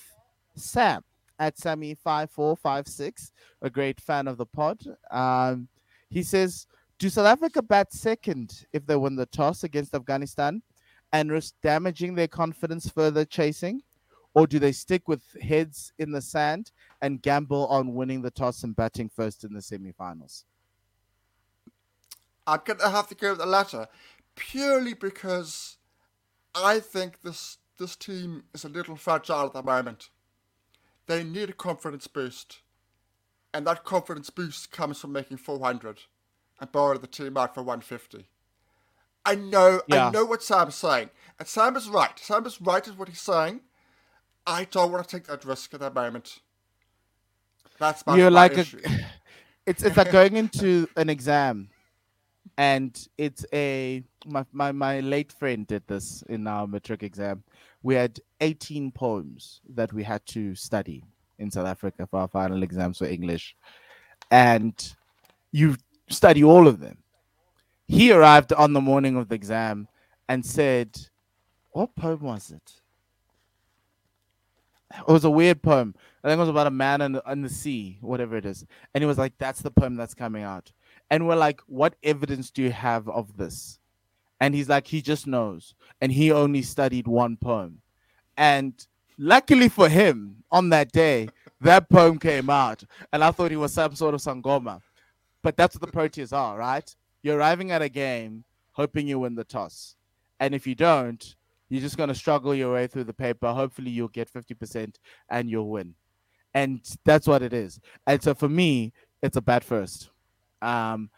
[0.55, 1.03] Sam
[1.38, 4.81] at Sammy5456, a great fan of the pod.
[5.11, 5.68] Um,
[6.11, 6.66] he says,
[6.98, 10.62] Do South Africa bat second if they win the toss against Afghanistan
[11.12, 13.83] and risk damaging their confidence further chasing?
[14.35, 16.70] or do they stick with heads in the sand
[17.03, 20.44] and gamble on winning the toss and batting first in the semi-finals?
[22.50, 23.86] I'm gonna have to go with the latter,
[24.34, 25.76] purely because
[26.54, 30.10] I think this this team is a little fragile at the moment.
[31.06, 32.60] They need a confidence boost,
[33.54, 36.00] and that confidence boost comes from making 400
[36.60, 38.26] and borrowing the team out for 150.
[39.24, 40.08] I know, yeah.
[40.08, 42.18] I know what Sam's saying, and Sam is right.
[42.18, 43.60] Sam is right in what he's saying.
[44.46, 46.40] I don't want to take that risk at that moment.
[47.78, 48.80] That's my, You're my like issue.
[48.84, 48.90] a,
[49.66, 51.68] it's it's like going into an exam,
[52.58, 57.42] and it's a my, my my late friend did this in our matric exam.
[57.82, 61.04] We had 18 poems that we had to study
[61.38, 63.56] in South Africa for our final exams for English,
[64.30, 64.74] and
[65.52, 65.76] you
[66.08, 66.98] study all of them.
[67.88, 69.88] He arrived on the morning of the exam
[70.28, 70.98] and said,
[71.70, 72.80] "What poem was it?"
[74.98, 75.94] it was a weird poem.
[76.22, 78.66] I think it was about a man in the, in the sea, whatever it is.
[78.94, 80.72] And he was like, "That's the poem that's coming out."
[81.10, 83.78] And we're like, "What evidence do you have of this?"
[84.40, 87.82] And he's like, "He just knows." And he only studied one poem.
[88.36, 88.86] And
[89.18, 91.28] luckily for him, on that day,
[91.60, 94.80] that poem came out, and I thought he was some sort of sangoma.
[95.42, 96.94] But that's what the Proteas are, right?
[97.22, 99.96] You're arriving at a game hoping you win the toss,
[100.38, 101.36] and if you don't,
[101.70, 103.52] you're just going to struggle your way through the paper.
[103.52, 104.96] Hopefully, you'll get 50%
[105.30, 105.94] and you'll win.
[106.52, 107.80] And that's what it is.
[108.06, 108.92] And so for me,
[109.22, 110.09] it's a bad first.
[110.62, 111.10] Um,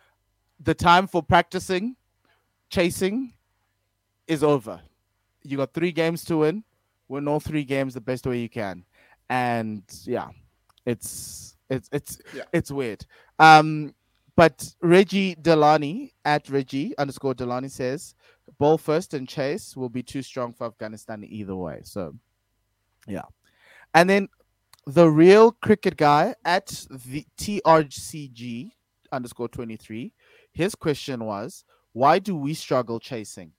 [0.60, 1.96] the time for practicing,
[2.70, 3.32] chasing
[4.28, 4.80] is over.
[5.42, 6.64] You got three games to win.
[7.08, 8.84] Win all three games the best way you can.
[9.28, 10.28] And yeah,
[10.86, 12.44] it's It's it's Yeah.
[12.52, 13.04] it's weird.
[13.38, 13.94] Um,
[14.36, 18.14] but Reggie Delani at Reggie underscore Delani says
[18.58, 21.80] ball first and chase will be too strong for Afghanistan either way.
[21.84, 22.14] So,
[23.06, 23.24] yeah.
[23.94, 24.28] And then
[24.86, 28.72] the real cricket guy at the TRCG
[29.12, 30.12] underscore 23,
[30.52, 33.52] his question was, why do we struggle chasing?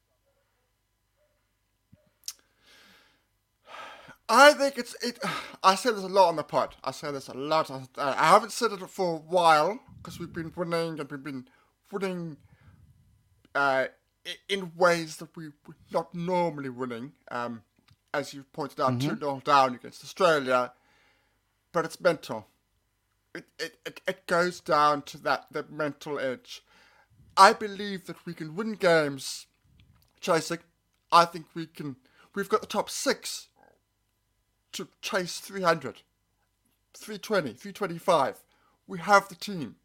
[4.29, 5.19] I think it's it.
[5.63, 6.75] I say this a lot on the pod.
[6.83, 7.69] I say this a lot.
[7.69, 11.47] I, I haven't said it for a while because we've been winning and we've been
[11.91, 12.37] winning
[13.53, 13.85] uh,
[14.49, 17.11] in ways that we- we're not normally winning.
[17.29, 17.63] Um,
[18.13, 20.71] as you pointed out, two 0 down against Australia,
[21.71, 22.47] but it's mental.
[23.35, 23.45] It,
[23.85, 26.63] it it goes down to that that mental edge.
[27.35, 29.47] I believe that we can win games
[30.21, 30.59] chasing.
[31.11, 31.95] I think we can.
[32.35, 33.49] We've got the top six
[34.73, 36.01] to chase 300,
[36.95, 38.43] 320, 325.
[38.87, 39.75] We have the team.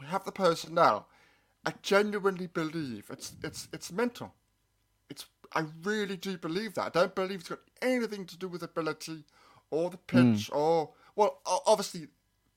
[0.00, 1.06] We have the personnel.
[1.64, 4.34] I genuinely believe it's it's it's mental.
[5.08, 6.86] It's I really do believe that.
[6.86, 9.24] I don't believe it's got anything to do with ability
[9.70, 10.34] or the hmm.
[10.34, 12.08] pitch or well obviously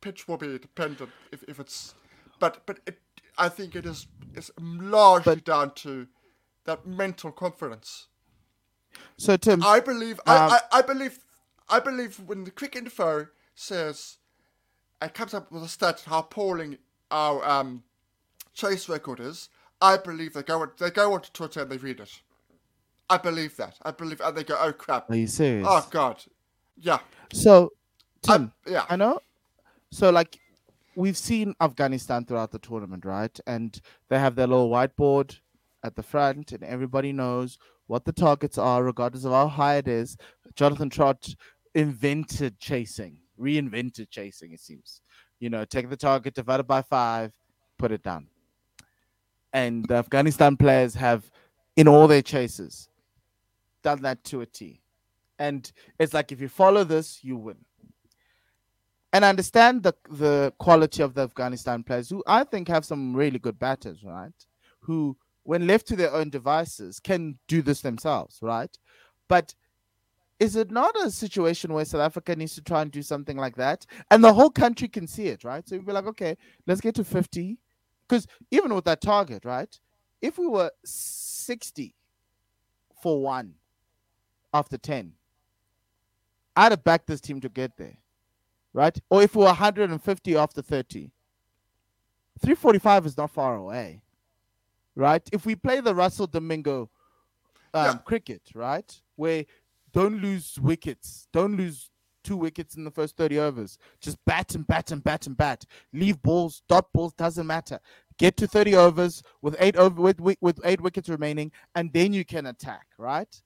[0.05, 1.95] pitch will be dependent if, if it's
[2.39, 2.99] but but it
[3.39, 6.07] I think it is it's largely down to
[6.65, 8.07] that mental confidence.
[9.17, 11.19] So, Tim, I believe Um, I, I, I believe
[11.67, 14.17] I believe when the quick info says
[15.01, 16.77] it comes up with a stat how appalling
[17.09, 17.83] our um,
[18.53, 19.49] chase record is,
[19.81, 22.21] I believe they go on, they go onto Twitter and they read it.
[23.09, 23.77] I believe that.
[23.83, 25.09] I believe and they go, oh crap.
[25.09, 25.67] are you serious?
[25.67, 26.23] Oh god.
[26.77, 26.99] Yeah.
[27.33, 27.71] So,
[28.27, 28.85] I, Tim, yeah.
[28.87, 29.19] I know.
[29.95, 30.37] So, like,
[30.97, 33.39] we've seen Afghanistan throughout the tournament, right?
[33.47, 33.79] And
[34.09, 35.39] they have their little whiteboard
[35.85, 39.87] at the front, and everybody knows what the targets are, regardless of how high it
[39.87, 40.17] is.
[40.53, 41.33] Jonathan Trott
[41.75, 44.99] invented chasing, reinvented chasing, it seems.
[45.39, 47.31] You know, take the target, divide it by five,
[47.77, 48.27] put it down.
[49.53, 51.31] And the Afghanistan players have,
[51.77, 52.89] in all their chases,
[53.81, 54.81] done that to a T.
[55.39, 57.59] And it's like if you follow this, you win
[59.15, 63.15] and I understand the the quality of the Afghanistan players, who I think have some
[63.15, 64.33] really good batters, right?
[64.81, 68.77] Who, when left to their own devices, can do this themselves, right?
[69.29, 69.55] But
[70.37, 73.55] is it not a situation where South Africa needs to try and do something like
[73.55, 75.65] that, and the whole country can see it, right?
[75.65, 76.35] So you'd be like, okay,
[76.67, 77.57] let's get to fifty,
[78.05, 79.79] because even with that target, right?
[80.21, 81.95] If we were sixty
[83.01, 83.53] for one
[84.53, 85.13] after ten,
[86.57, 87.97] I'd have backed this team to get there
[88.75, 88.99] right?
[89.09, 91.09] Or if we're 150 after 30,
[92.41, 94.01] 345 is not far away,
[94.95, 95.27] right?
[95.31, 96.89] If we play the Russell Domingo
[97.73, 97.93] um, Yeah.
[98.03, 99.45] cricket, right, where
[99.93, 101.89] don't lose wickets, don't lose
[102.23, 105.65] two wickets in the first 30 overs, just bat and bat and bat and bat,
[105.93, 107.79] leave balls, dot balls, doesn't matter.
[108.17, 112.25] Get to 30 overs with eight over with, with, eight wickets remaining, and then you
[112.25, 113.41] can attack, right?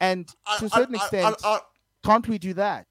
[0.00, 0.26] And
[0.58, 1.60] to a I- certain I- I- extent, I-
[2.04, 2.86] can't we do that?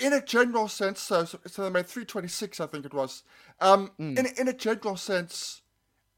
[0.00, 3.22] In a general sense, so, so, they made 326, I think it was.
[3.60, 4.18] Um, Mm.
[4.18, 5.62] in, in a general sense,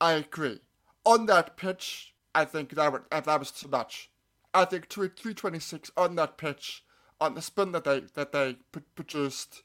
[0.01, 0.61] I agree.
[1.05, 4.11] On that pitch, I think that, would, that was too much.
[4.55, 6.85] I think two- 326 on that pitch,
[7.21, 8.57] on the spin that they that they
[8.95, 9.63] produced,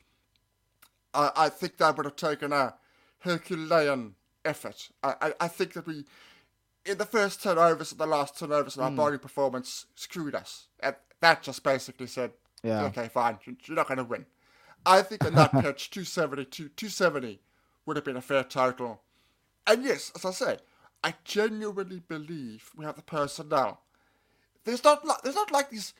[1.13, 2.75] I I think that would have taken a
[3.19, 4.89] Herculean effort.
[5.03, 6.05] I, I, I think that we,
[6.85, 10.35] in the first 10 overs and the last 10 overs of our bowling performance, screwed
[10.35, 10.67] us.
[10.79, 12.31] And that just basically said,
[12.63, 12.85] Yeah.
[12.85, 14.25] okay, fine, you- you're not going to win.
[14.85, 17.39] I think in that pitch, 270, 270
[17.85, 19.01] would have been a fair total.
[19.65, 20.57] And yes, as I say,
[21.03, 23.81] I genuinely believe we have the personnel.
[24.63, 25.93] There's not like, there's not like these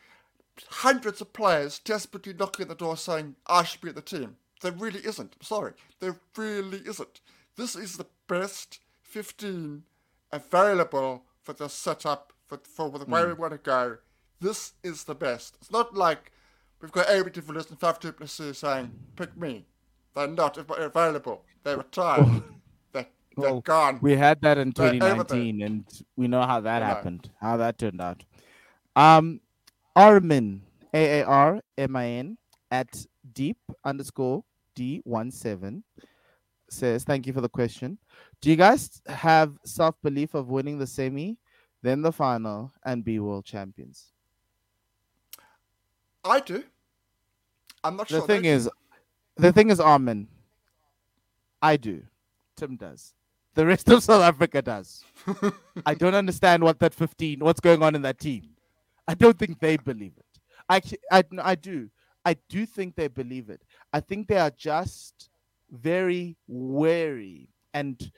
[0.70, 4.38] hundreds of players desperately knocking at the door saying, I should be at the team.
[4.62, 5.36] There really isn't.
[5.40, 5.74] I'm sorry.
[6.00, 7.22] There really isn't.
[7.56, 9.84] This is the best 15
[10.32, 13.42] available for the setup, for, for the way we hmm.
[13.42, 13.98] want to go.
[14.40, 15.58] This is the best.
[15.62, 16.32] It's not like
[16.82, 19.66] we've got AB de Villiers and Faf du Plessis saying, pick me.
[20.16, 21.44] They're not available.
[21.64, 22.44] They're retired.
[22.92, 23.08] they're,
[23.38, 24.00] they're Well, gone.
[24.02, 25.26] We had that in They're over there.
[25.26, 28.24] 2019, and we know how that happened, how that turned out.
[28.96, 29.42] Um,
[29.96, 30.64] Armin,
[30.94, 32.38] A A R M I N,
[32.72, 34.44] at deep underscore
[34.76, 35.84] D17
[36.70, 37.98] says, Thank you for the question.
[38.42, 41.38] Do you guys have self belief of winning the semi,
[41.82, 44.12] then the final, and be world champions?
[46.30, 46.64] I do.
[47.84, 48.22] I'm not The sure.
[48.22, 48.70] The thing is,
[49.36, 50.28] the thing is, Armin,
[51.62, 52.04] I do.
[52.56, 53.14] Tim does.
[53.54, 55.04] The rest of South Africa does.
[55.86, 58.50] I don't understand what that 15, what's going on in that team.
[59.08, 60.42] I don't think they believe it.
[60.70, 61.90] I, I, I do.
[62.26, 63.64] I do think they believe it.
[63.94, 65.30] I think they are just
[65.72, 68.12] very wary and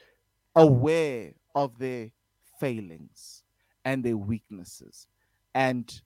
[0.55, 2.11] aware of their
[2.59, 3.43] failings
[3.85, 5.07] and their weaknesses.
[5.53, 6.01] And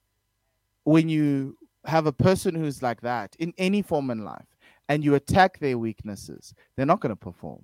[0.84, 4.58] when you have a person who's like that in any form in life
[4.90, 7.64] and you attack their weaknesses, they're not going to perform.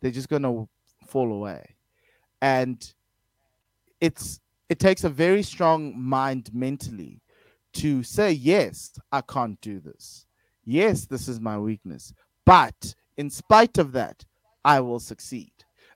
[0.00, 0.68] They're just going to
[1.06, 1.76] fall away.
[2.40, 2.92] And
[4.00, 7.20] it's it takes a very strong mind mentally
[7.74, 10.26] to say yes, I can't do this.
[10.64, 12.12] Yes, this is my weakness.
[12.44, 14.24] But in spite of that,
[14.64, 15.52] I will succeed.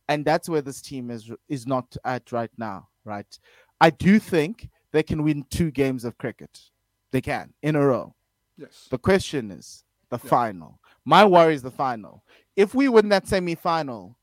[0.09, 3.39] And that's where this team is is not at right now, right?
[3.81, 6.61] I do think they can win two games of cricket.
[7.17, 8.15] They can in a row.
[8.59, 8.89] Yes.
[8.91, 10.29] The question is the Yeah.
[10.29, 10.81] final.
[11.03, 12.23] My worry is the final.
[12.57, 14.19] If we win that semi-final,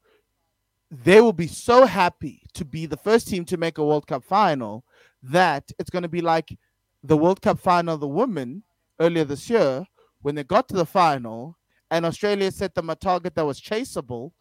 [0.91, 4.24] they will be so happy to be the first team to make a World Cup
[4.24, 4.86] final
[5.24, 6.56] that it's going to be like
[7.02, 8.62] the World Cup final, the women
[9.00, 9.88] earlier this year,
[10.22, 11.58] when they got to the final
[11.89, 14.34] and Australia set them a target that was chaseable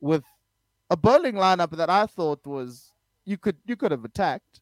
[0.00, 0.24] with
[0.90, 2.90] a bowling lineup that I thought was
[3.24, 4.59] you could you could have attacked.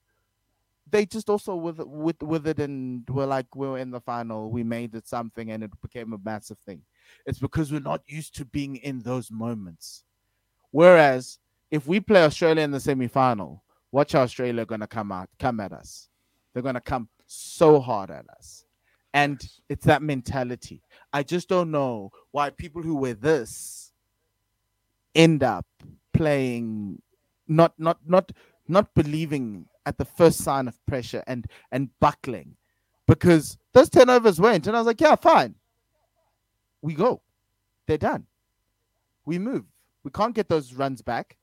[0.91, 4.63] They just also with with with it and were like we're in the final, we
[4.63, 6.83] made it something and it became a massive thing.
[7.27, 10.05] It's because we're not used to being in those moments.
[10.71, 11.39] Whereas
[11.71, 13.63] if we play Australia in the semi-final,
[13.93, 16.09] watch how Australia are gonna come out, come at us.
[16.53, 18.65] They're gonna come so hard at us.
[19.15, 20.83] And it's that mentality.
[21.13, 23.93] I just don't know why people who wear this
[25.15, 25.67] end up
[26.13, 27.01] playing
[27.47, 28.31] not not not
[28.69, 32.57] not believing at the first sign of pressure and and buckling
[33.07, 35.55] because those turnovers went and I was like, yeah, fine.
[36.83, 37.23] We go.
[37.87, 38.27] They're done.
[39.25, 39.65] We move.
[40.05, 41.39] We can't get those runs back.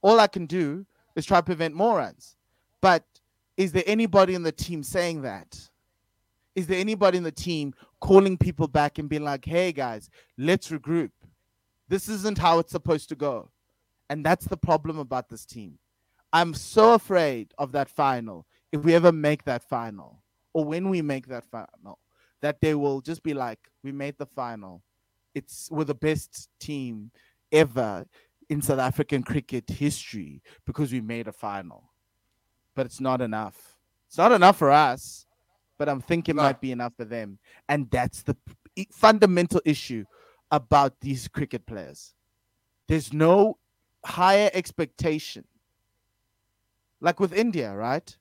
[0.00, 0.86] All I can do
[1.16, 2.36] is try to prevent more runs.
[2.80, 3.04] But
[3.56, 5.58] is there anybody in the team saying that?
[6.54, 10.68] Is there anybody in the team calling people back and being like, hey guys, let's
[10.68, 11.10] regroup?
[11.88, 13.50] This isn't how it's supposed to go.
[14.08, 15.78] And that's the problem about this team.
[16.32, 18.46] I'm so afraid of that final.
[18.72, 20.22] If we ever make that final,
[20.52, 21.98] or when we make that final,
[22.40, 24.82] that they will just be like, we made the final.
[25.34, 27.10] It's we're the best team
[27.52, 28.06] ever
[28.48, 31.90] in South African cricket history because we made a final.
[32.74, 33.78] But it's not enough.
[34.08, 35.26] It's not enough for us,
[35.78, 36.42] but I'm thinking No.
[36.42, 37.38] it might be enough for them.
[37.68, 38.36] And that's the
[38.92, 40.04] fundamental issue
[40.50, 42.14] about these cricket players.
[42.88, 43.58] There's no
[44.04, 45.44] higher expectation.
[47.00, 48.16] Like with India, right?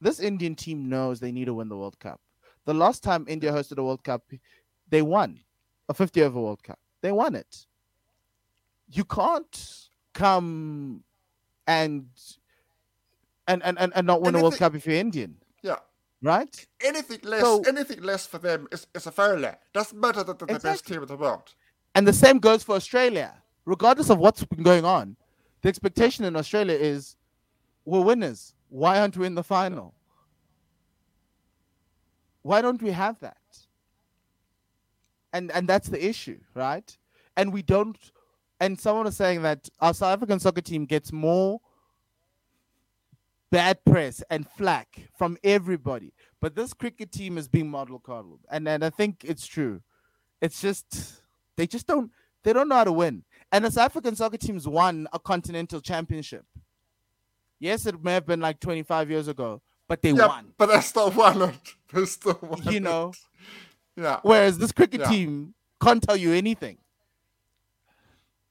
[0.00, 2.20] This Indian team knows they need to win the World Cup.
[2.64, 4.22] The last time India hosted a World Cup,
[4.88, 5.40] they won
[5.88, 6.78] a 50 over World Cup.
[7.00, 7.66] They won it.
[8.90, 11.02] You can't come
[11.66, 12.06] and
[13.48, 15.76] and and, and, and not win a World Cup if you're Indian, Yeah.
[16.22, 16.66] right?
[16.80, 19.56] Anything less, So- anything less for them is, is a failure.
[19.72, 21.54] Doesn't matter that they're the best team in the world.
[21.94, 23.34] And the same goes for Australia.
[23.64, 25.16] Regardless of what's been going on,
[25.62, 27.16] the expectation in Australia is
[27.84, 28.54] we're winners.
[28.68, 29.94] Why aren't we in the final?
[32.42, 33.36] Why don't we have that?
[35.32, 36.96] And and that's the issue, right?
[37.36, 37.98] And we don't
[38.60, 41.60] and someone was saying that our South African soccer team gets more
[43.50, 46.12] bad press and flack from everybody.
[46.40, 48.40] But this cricket team is being model coddled.
[48.50, 49.82] And and I think it's true.
[50.40, 51.22] It's just
[51.56, 52.10] they just don't
[52.42, 53.24] they don't know how to win.
[53.52, 56.44] And the South African soccer teams won a continental championship.
[57.62, 60.52] Yes, it may have been like 25 years ago, but they Yeah, won.
[60.58, 61.74] but they still won it.
[61.92, 62.82] They still won You it.
[62.82, 63.12] know,
[63.94, 64.18] Yeah.
[64.24, 65.08] whereas this cricket Yeah.
[65.10, 66.78] team can't tell you anything.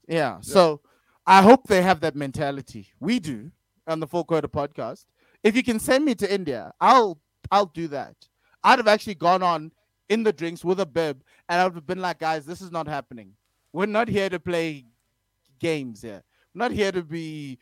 [0.08, 0.80] Yeah, so
[1.28, 2.88] I hope they have that mentality.
[3.02, 3.52] We do
[3.86, 5.04] on the Full Quarter podcast.
[5.44, 7.20] If you can send me to India, I'll
[7.52, 8.16] I'll do that.
[8.64, 9.74] I'd have actually gone on
[10.08, 12.72] in the drinks with a bib, and I would have been like, guys, this is
[12.72, 13.34] not happening.
[13.74, 14.86] We're not here to play
[15.60, 16.24] games here.
[16.54, 17.58] We're not here to be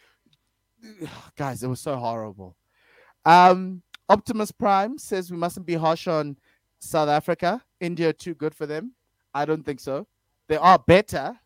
[1.37, 2.55] guys, it was so horrible.
[3.25, 6.37] Um Optimus Prime says we mustn't be harsh on
[6.79, 7.61] South Africa.
[7.79, 8.93] India too good for them.
[9.33, 10.07] I don't think so.
[10.47, 11.37] They are better,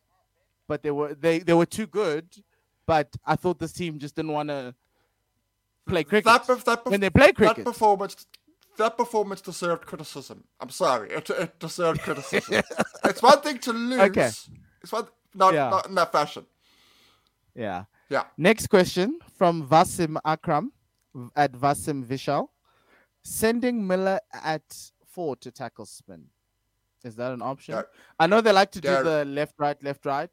[0.67, 2.25] but they were they, they were too good.
[2.85, 4.75] But I thought this team just didn't want to
[5.85, 7.65] play cricket That, that, when they play that cricket.
[7.65, 8.25] performance
[8.77, 10.45] that performance deserved criticism.
[10.59, 12.63] I'm sorry, it, it deserved criticism.
[13.03, 13.99] it's one thing to lose.
[13.99, 14.29] Okay.
[14.81, 15.69] It's one not, Yeah.
[15.69, 16.45] not in that fashion.
[17.55, 17.83] Yeah.
[18.13, 18.25] Yeah.
[18.37, 20.71] Next question from Vasim Akram
[21.35, 22.47] at Vasim Vishal.
[23.23, 24.61] Sending Miller at
[25.07, 26.25] four to tackle spin.
[27.03, 27.73] Is that an option?
[27.73, 27.83] No.
[28.19, 29.03] I know they like to do No.
[29.03, 30.29] the left, right, left, right.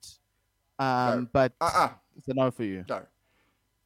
[0.79, 1.91] Um, but Uh-uh.
[2.19, 2.85] it's a no for you.
[2.87, 3.01] No.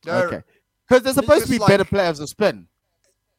[0.07, 0.12] No.
[0.24, 0.42] Okay.
[0.88, 2.66] Because they're supposed to be better players of spin.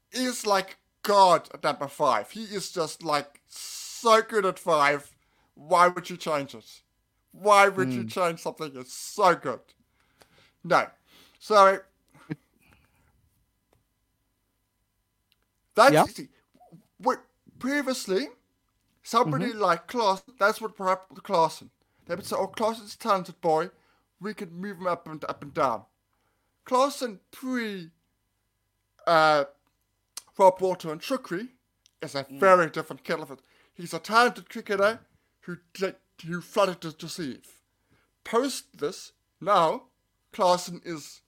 [0.09, 2.31] He's like god at number five.
[2.31, 5.11] He is just like so good at five.
[5.55, 6.81] Why would you change it?
[7.33, 7.95] Why would mm.
[7.95, 9.59] you change something that's so good?
[10.65, 10.87] No.
[11.39, 11.79] So
[15.75, 16.29] that's easy.
[16.97, 17.19] What
[17.59, 18.27] previously
[19.03, 19.59] somebody mm-hmm.
[19.59, 21.69] like Klaas, that's what perhaps with Klaasen.
[22.07, 23.69] They would say, "Oh, Klaasen's a talented boy.
[24.19, 25.83] We can move him up and up and down."
[26.65, 27.91] Klaasen pre
[29.05, 29.43] uh,
[30.37, 31.49] Rob Walter and Shukri
[32.01, 32.39] is a mm.
[32.39, 33.39] very different kettle of it.
[33.75, 35.01] He's a talented cricketer
[35.41, 35.57] who
[36.25, 37.61] who flooded to deceive.
[38.23, 39.83] Post this, now
[40.35, 41.21] Klaasen is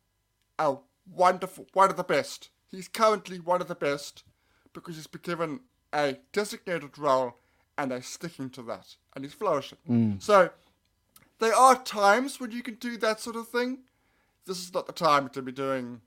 [0.60, 0.76] a
[1.10, 2.50] wonderful, one of the best.
[2.70, 4.24] He's currently one of the best
[4.74, 5.62] because he's been given
[5.94, 7.36] a designated role
[7.78, 9.78] and they're sticking to that and he's flourishing.
[9.90, 10.22] Mm.
[10.22, 10.50] So
[11.40, 13.80] there are times when you can do that sort of thing.
[14.46, 16.02] This is not the time to be doing.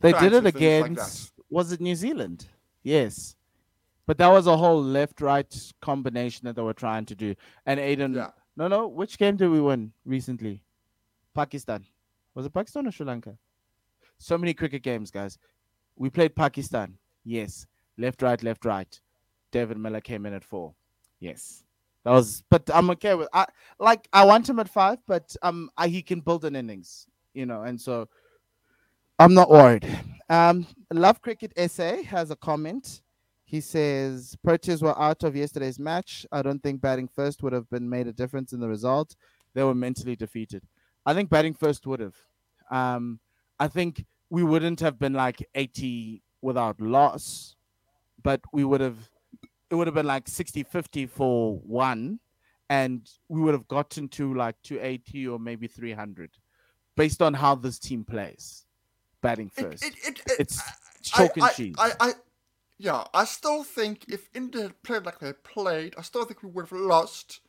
[0.00, 1.32] They did it against.
[1.38, 2.46] Like was it New Zealand?
[2.82, 3.36] Yes.
[4.06, 7.34] But that was a whole left right combination that they were trying to do.
[7.64, 8.30] And Aiden, yeah.
[8.56, 10.64] no, no, which game did we win recently?
[11.34, 11.84] Pakistan.
[12.34, 13.36] Was it Pakistan or Sri Lanka?
[14.18, 15.38] So many cricket games, guys.
[15.96, 16.96] We played Pakistan.
[17.24, 17.66] Yes.
[17.98, 19.00] Left, right, left, right.
[19.52, 20.74] David Miller came in at four.
[21.18, 21.64] Yes.
[22.04, 23.28] That was, but I'm okay with.
[23.34, 23.46] I
[23.78, 24.08] like.
[24.12, 27.62] I want him at five, but um, I, he can build an innings, you know,
[27.62, 28.08] and so
[29.18, 29.86] I'm not worried.
[30.30, 33.02] Um, Love Cricket SA has a comment.
[33.44, 36.24] He says Proteas were out of yesterday's match.
[36.32, 39.14] I don't think batting first would have been made a difference in the result.
[39.54, 40.62] They were mentally defeated.
[41.10, 42.14] I think batting first would have.
[42.70, 43.18] Um,
[43.58, 47.56] I think we wouldn't have been like 80 without loss,
[48.22, 49.10] but we would have.
[49.70, 52.20] It would have been like 60 50 for one,
[52.68, 56.30] and we would have gotten to like 280 or maybe 300
[56.96, 58.66] based on how this team plays
[59.20, 59.84] batting first.
[59.84, 60.62] It, it, it, it's
[61.02, 61.74] chalk and cheese.
[61.78, 62.12] I, I,
[62.78, 66.50] yeah, I still think if India had played like they played, I still think we
[66.50, 67.40] would have lost,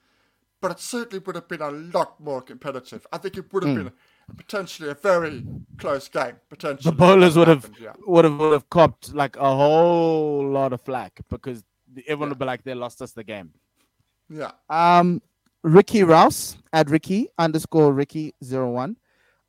[0.61, 3.05] but it certainly would have been a lot more competitive.
[3.11, 3.83] I think it would have mm.
[3.83, 3.93] been
[4.37, 5.43] potentially a very
[5.77, 6.35] close game.
[6.49, 7.93] Potentially, the bowlers would have, yeah.
[8.05, 11.63] would have would have copped like a whole lot of flack because
[12.07, 12.29] everyone yeah.
[12.29, 13.51] would be like they lost us the game.
[14.29, 14.51] Yeah.
[14.69, 15.21] Um,
[15.63, 18.97] Ricky Rouse at Ricky underscore Ricky zero one.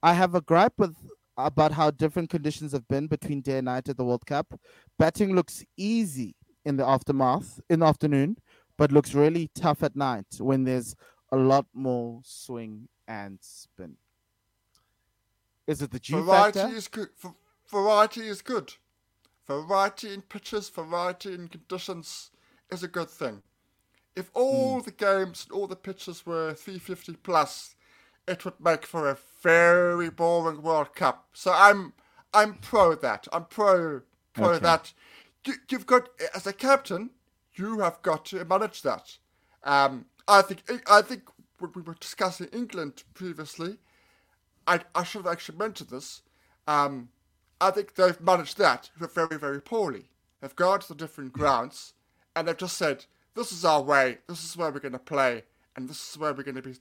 [0.03, 0.97] I have a gripe with
[1.37, 4.59] about how different conditions have been between day and night at the World Cup.
[4.99, 6.35] Batting looks easy
[6.65, 8.37] in the aftermath in the afternoon,
[8.77, 10.95] but looks really tough at night when there's
[11.31, 13.97] a lot more swing and spin.
[15.67, 16.77] Is it the G variety factor?
[16.77, 17.09] is good.
[17.21, 17.29] V-
[17.69, 18.75] variety is good.
[19.47, 22.31] Variety in pitches, variety in conditions
[22.71, 23.43] is a good thing.
[24.15, 24.85] If all mm.
[24.85, 27.75] the games and all the pitches were 350 plus,
[28.29, 31.29] it would make for a very boring World Cup.
[31.33, 31.93] So I'm
[32.35, 33.27] I'm pro that.
[33.33, 34.03] I'm pro
[34.33, 34.59] pro okay.
[34.61, 34.93] that.
[35.45, 37.11] You, have got as a captain,
[37.55, 39.17] you have got to manage that.
[39.65, 41.23] Um, I think I think
[41.59, 43.79] when we were discussing England previously,
[44.67, 46.23] I I should have actually mentioned this.
[46.67, 47.09] Um,
[47.61, 50.11] I think they've managed that very very poorly.
[50.41, 51.95] They've gone to the different grounds
[52.35, 54.19] and they've just said, "This is our way.
[54.29, 55.45] This is where we're going to play,
[55.77, 56.75] and this is where we're going to be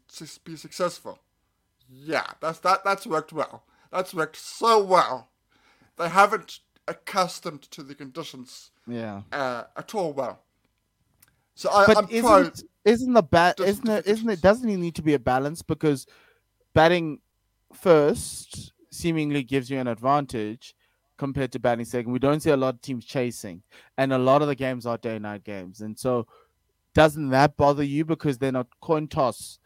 [0.43, 1.19] be successful."
[1.89, 2.83] Yeah, that's that.
[2.83, 3.63] That's worked well.
[3.91, 5.29] That's worked so well.
[5.97, 8.71] They haven't accustomed to the conditions.
[8.87, 9.21] Yeah.
[9.31, 10.41] Uh, at all well.
[11.61, 14.77] So I, but I'm isn't proud isn't the bat isn't it isn't it doesn't it
[14.77, 16.07] need to be a balance because
[16.73, 17.19] batting
[17.73, 20.75] first seemingly gives you an advantage
[21.17, 22.11] compared to batting second.
[22.11, 23.61] We don't see a lot of teams chasing,
[23.97, 26.25] and a lot of the games are day night games, and so
[26.93, 29.59] doesn't that bother you because they're not coin toss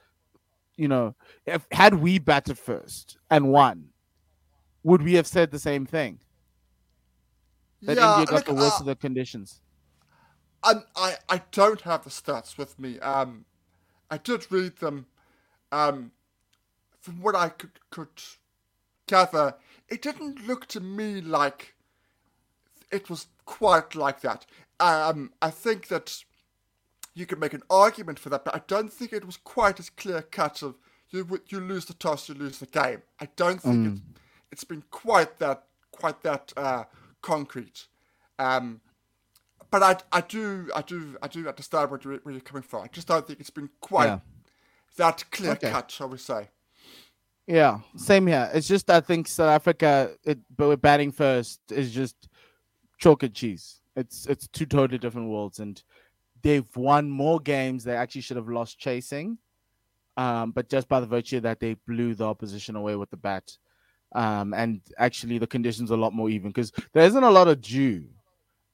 [0.78, 1.16] you know,
[1.46, 3.90] if had we batted first and won,
[4.84, 6.20] would we have said the same thing?
[7.82, 9.62] That yeah, India got look, the worst uh, of the conditions.
[10.66, 13.00] I, I I don't have the stats with me.
[13.00, 13.46] Um,
[14.10, 15.06] I did read them.
[15.72, 16.12] Um,
[17.00, 18.22] from what I could could
[19.08, 19.56] gather,
[19.88, 21.76] it didn't look to me like
[22.92, 24.46] it was quite like that.
[24.80, 26.24] Um, I think that
[27.14, 29.90] you could make an argument for that, but I don't think it was quite as
[29.90, 30.76] clear cut of
[31.10, 33.04] you you lose the toss, you lose the game.
[33.20, 33.94] I don't think mm.
[33.94, 34.02] it's,
[34.52, 36.86] it's been quite that quite that uh,
[37.22, 37.86] concrete.
[38.38, 38.82] Um,
[39.72, 42.84] but I, I do I do I do understand where you're, where you're coming from.
[42.84, 44.20] I just don't think it's been quite yeah.
[44.98, 45.72] that clear okay.
[45.72, 46.50] cut, shall we say?
[47.48, 48.50] Yeah, same here.
[48.54, 52.30] It's just I think South Africa, it, but we're batting first is just
[52.98, 53.82] chalk and cheese.
[53.96, 55.82] It's it's two totally different worlds, and
[56.42, 59.38] they've won more games they actually should have lost chasing.
[60.18, 63.58] Um, but just by the virtue that they blew the opposition away with the bat.
[64.14, 67.50] Um, and actually the conditions are a lot more even because there isn't a lot
[67.50, 68.06] of dew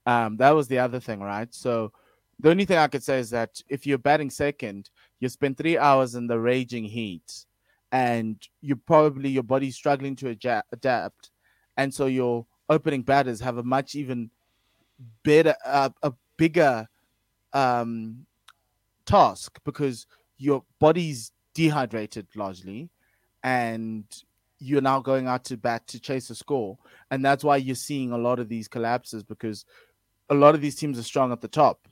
[0.06, 1.54] Um, that was the other thing, right?
[1.54, 1.92] So
[2.40, 4.90] the only thing I could say is that if you're batting second,
[5.20, 7.46] you spend three hours in the raging heat,
[7.92, 11.30] and you probably your body's struggling to adja- adapt,
[11.78, 14.32] and so your opening batters have a much even
[15.24, 16.88] better, uh, a bigger
[17.54, 18.26] um,
[19.06, 22.90] task because your body's dehydrated largely,
[23.44, 24.06] and
[24.58, 26.78] you're now going out to bat to chase a score,
[27.12, 29.66] and that's why you're seeing a lot of these collapses because
[30.32, 31.88] a lot of these teams are strong at the top,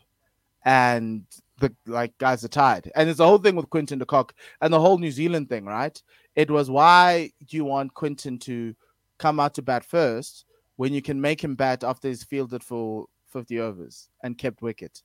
[0.64, 1.26] and
[1.60, 2.90] the like guys are tired.
[2.96, 5.66] And it's the whole thing with Quinton de Kock and the whole New Zealand thing,
[5.66, 6.02] right?
[6.36, 8.74] It was why do you want Quinton to
[9.18, 10.46] come out to bat first
[10.78, 15.04] when you can make him bat after he's fielded for 50 overs and kept wicket?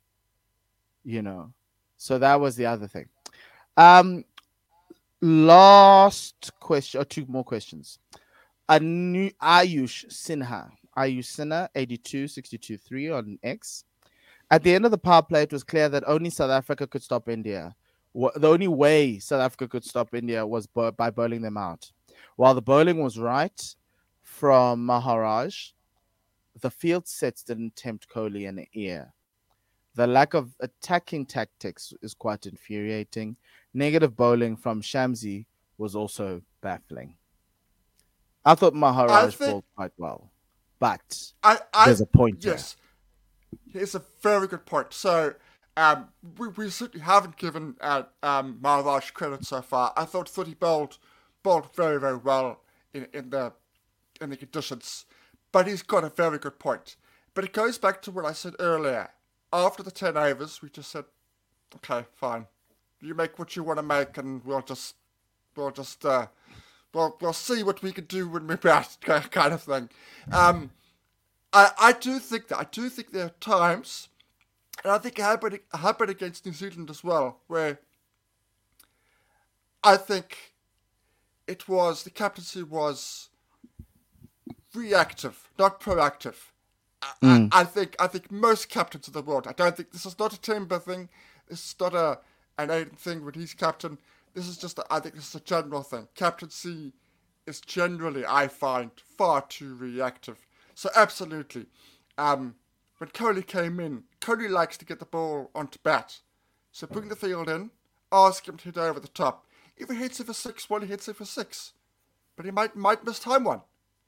[1.03, 1.53] You know.
[1.97, 3.09] So that was the other thing.
[3.75, 4.23] Um
[5.21, 7.99] last question or two more questions.
[8.69, 10.71] A new Ayush Sinha.
[10.97, 13.83] Ayush Sinha, 82 62 3 on X.
[14.51, 17.03] At the end of the power play, it was clear that only South Africa could
[17.03, 17.75] stop India.
[18.13, 21.91] The only way South Africa could stop India was by bowling them out.
[22.35, 23.75] While the bowling was right
[24.21, 25.71] from Maharaj,
[26.61, 29.13] the field sets didn't tempt Kohli an ear.
[29.95, 33.37] The lack of attacking tactics is quite infuriating.
[33.73, 35.45] Negative bowling from Shamsi
[35.77, 37.15] was also baffling.
[38.45, 40.31] I thought Maharaj think, bowled quite well,
[40.79, 42.43] but I, I, there's a point.
[42.43, 42.75] Yes,
[43.49, 43.79] here.
[43.79, 44.93] here's a very good point.
[44.93, 45.35] So,
[45.77, 49.93] um, we, we certainly haven't given uh, um, Maharaj credit so far.
[49.95, 50.97] I thought that he bowled
[51.43, 52.61] bowled very very well
[52.93, 53.53] in in the
[54.21, 55.05] in the conditions,
[55.51, 56.95] but he's got a very good point.
[57.33, 59.09] But it goes back to what I said earlier
[59.55, 61.05] after the 10 overs, we just said,
[61.75, 62.45] okay, fine.
[63.01, 64.95] You make what you want to make, and we'll just,
[65.55, 66.27] we'll just, uh,
[66.95, 69.89] we'll, we'll see what we can do when we're back, kind of thing.
[70.31, 70.71] Um,
[71.53, 74.07] I, I do think that, I do think there are times,
[74.83, 77.79] and I think it happened, happened against New Zealand as well, where
[79.83, 80.53] I think
[81.47, 83.29] it was, the captaincy was
[84.73, 86.35] reactive, not proactive.
[87.21, 87.49] Mm.
[87.51, 89.45] I, I, think I think most captains of the world.
[89.47, 91.09] I don't think this is not a Temba thing.
[91.47, 92.19] This is not a
[92.57, 93.97] an Aiden thing when he's captain.
[94.35, 96.07] This is just a, I think this is a general thing.
[96.13, 96.93] Captaincy
[97.47, 100.45] is generally I find far too reactive.
[100.75, 101.65] So absolutely,
[102.17, 102.55] um,
[102.99, 106.19] when Kohli came in, Kohli likes to get the ball onto bat.
[106.71, 107.71] So bring the field in,
[108.11, 109.45] ask him to hit over the top.
[109.77, 111.73] If he hits it for six, well, he hits it for six.
[112.35, 113.61] But he might might miss time one.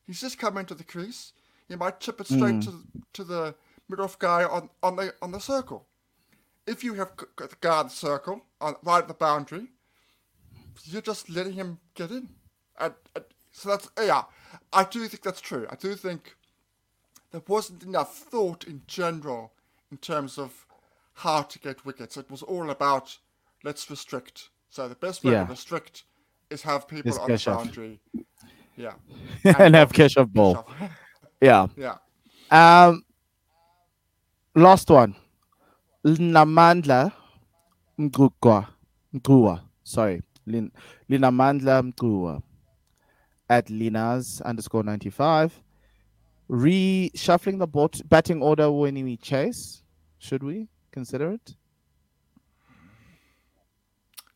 [0.06, 1.32] He's just come into the crease
[1.68, 2.64] you might chip it straight mm.
[2.66, 3.56] to to the
[3.90, 5.86] mid-off guy on, on the on the circle.
[6.66, 9.68] If you have got the guy on the circle on right at the boundary,
[10.86, 12.30] you're just letting him get in.
[12.80, 14.24] And, and so that's yeah,
[14.74, 15.66] I do think that's true.
[15.70, 16.36] I do think
[17.32, 19.54] there wasn't enough thought in general
[19.92, 20.66] in terms of
[21.14, 22.18] how to get wickets.
[22.18, 23.18] It was all about
[23.64, 24.50] let's restrict.
[24.70, 25.46] So the best way yeah.
[25.46, 26.04] to restrict
[26.50, 28.00] is have people on the boundary.
[28.76, 28.94] Yeah.
[29.44, 30.68] and, and have Keshav ball.
[31.40, 31.68] Yeah.
[31.78, 31.98] Yeah.
[32.50, 33.06] Um,
[34.56, 35.16] last one.
[36.04, 37.12] Linamandla
[38.00, 38.68] Mgukwa.
[39.14, 39.62] Mkua.
[39.84, 40.24] Sorry.
[40.48, 40.72] Lin,
[41.10, 42.42] Linamandla Mkua.
[43.50, 45.62] At Linas underscore 95.
[46.50, 49.84] Reshuffling the bot- batting order when we chase.
[50.18, 51.56] Should we consider it?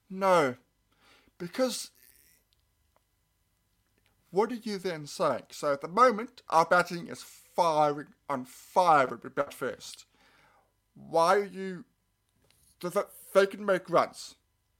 [0.09, 0.55] No.
[1.37, 1.91] Because
[4.29, 5.43] what are you then saying?
[5.51, 10.05] So at the moment, our batting is firing on fire when we bat first.
[10.95, 11.85] Why are you?
[13.33, 14.35] They can make runs.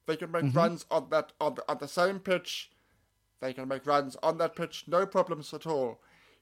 [0.06, 0.58] They can make mm-hmm.
[0.58, 2.72] runs on that on the, on the same pitch.
[3.40, 6.00] They can make runs on that pitch, no problems at all.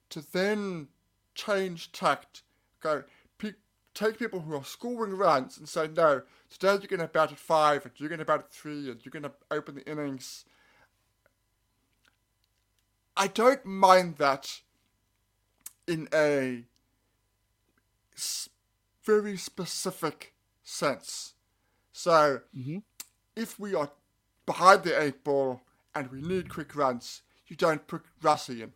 [0.10, 0.88] To then
[1.36, 2.44] change tact,
[2.82, 3.04] go
[3.38, 3.54] pe-
[3.94, 6.24] take people who are scoring runs and say no.
[6.50, 9.00] Today you're going to bat at five, and you're going to bat at three, and
[9.04, 10.46] you're going to open the innings
[13.20, 14.62] I don't mind that
[15.86, 16.64] in a
[19.04, 20.34] very specific
[20.64, 21.34] sense.
[21.92, 22.78] So, mm-hmm.
[23.40, 23.90] If we are
[24.46, 25.62] behind the eight ball
[25.96, 28.74] and we need quick runs, you don't put Rassie in.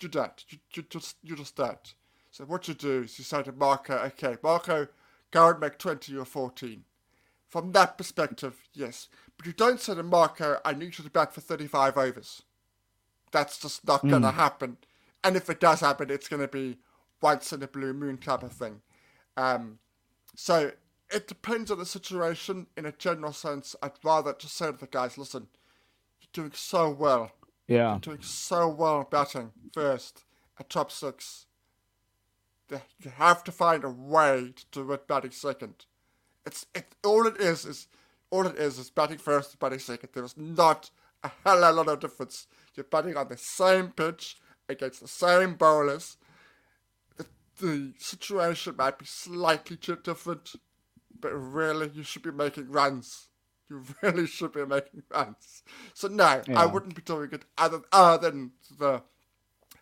[0.00, 0.44] You don't.
[0.48, 1.94] You, you just you just don't.
[2.30, 4.88] So what you do is you say to Marco, okay, Marco,
[5.30, 6.84] go and make 20 or 14.
[7.48, 9.08] From that perspective, yes.
[9.36, 12.42] But you don't say to Marco, I need you to bat for 35 overs.
[13.32, 14.10] That's just not mm.
[14.10, 14.76] going to happen.
[15.24, 16.76] And if it does happen, it's going to be
[17.22, 18.82] once in a blue moon type of thing.
[19.38, 19.78] Um,
[20.34, 20.72] so
[21.10, 22.66] it depends on the situation.
[22.76, 25.48] In a general sense, I'd rather just say to the guys, listen,
[26.20, 27.32] you're doing so well.
[27.66, 27.92] Yeah.
[27.92, 30.24] You're doing so well batting first
[30.58, 31.46] at top six.
[32.70, 35.86] you have to find a way to do it batting second.
[36.44, 37.88] It's it all it is is
[38.30, 40.10] all it is is batting first, batting second.
[40.12, 40.90] There is not
[41.22, 42.46] a hell of a lot of difference.
[42.74, 44.36] You're batting on the same pitch
[44.68, 46.16] against the same bowlers.
[47.16, 47.26] The,
[47.60, 50.52] the situation might be slightly different,
[51.20, 53.28] but really you should be making runs.
[53.68, 55.62] You really should be making runs.
[55.94, 56.60] So no, yeah.
[56.60, 59.02] I wouldn't be doing it other, other than the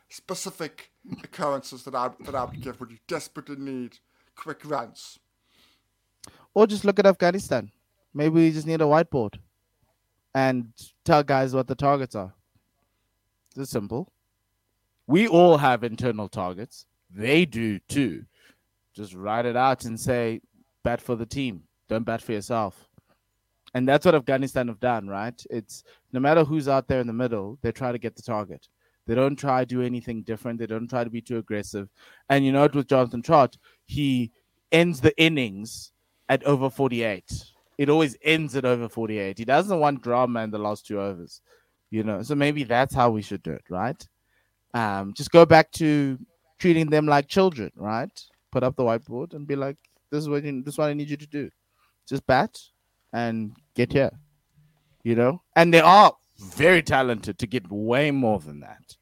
[0.08, 0.90] specific
[1.22, 3.98] occurrences that I that I would give when you desperately need
[4.36, 5.18] quick runs.
[6.54, 7.70] Or just look at Afghanistan.
[8.14, 9.38] Maybe we just need a whiteboard
[10.34, 10.72] and
[11.04, 12.32] tell guys what the targets are.
[13.56, 14.12] It's simple.
[15.06, 16.86] We all have internal targets.
[17.10, 18.24] They do too.
[18.94, 20.40] Just write it out and say,
[20.84, 21.64] bat for the team.
[21.88, 22.88] Don't bat for yourself.
[23.74, 25.44] And that's what Afghanistan have done, right?
[25.50, 25.82] It's
[26.12, 28.68] no matter who's out there in the middle, they try to get the target.
[29.06, 30.60] They don't try to do anything different.
[30.60, 31.88] They don't try to be too aggressive.
[32.30, 33.56] And you know it with Jonathan Trott,
[33.86, 34.30] he
[34.70, 35.92] ends the innings
[36.28, 37.24] at over 48.
[37.76, 39.36] It always ends at over 48.
[39.36, 41.40] He doesn't want drama in the last two overs,
[41.90, 42.22] you know.
[42.22, 44.06] So maybe that's how we should do it, right?
[44.72, 46.18] Um, just go back to
[46.58, 48.10] treating them like children, right?
[48.52, 49.76] Put up the whiteboard and be like,
[50.14, 51.50] "This is what you, this is what I need you to do.
[52.08, 52.58] Just bat
[53.12, 54.10] and get here."
[55.02, 58.96] You know, and they are very talented to get way more than that.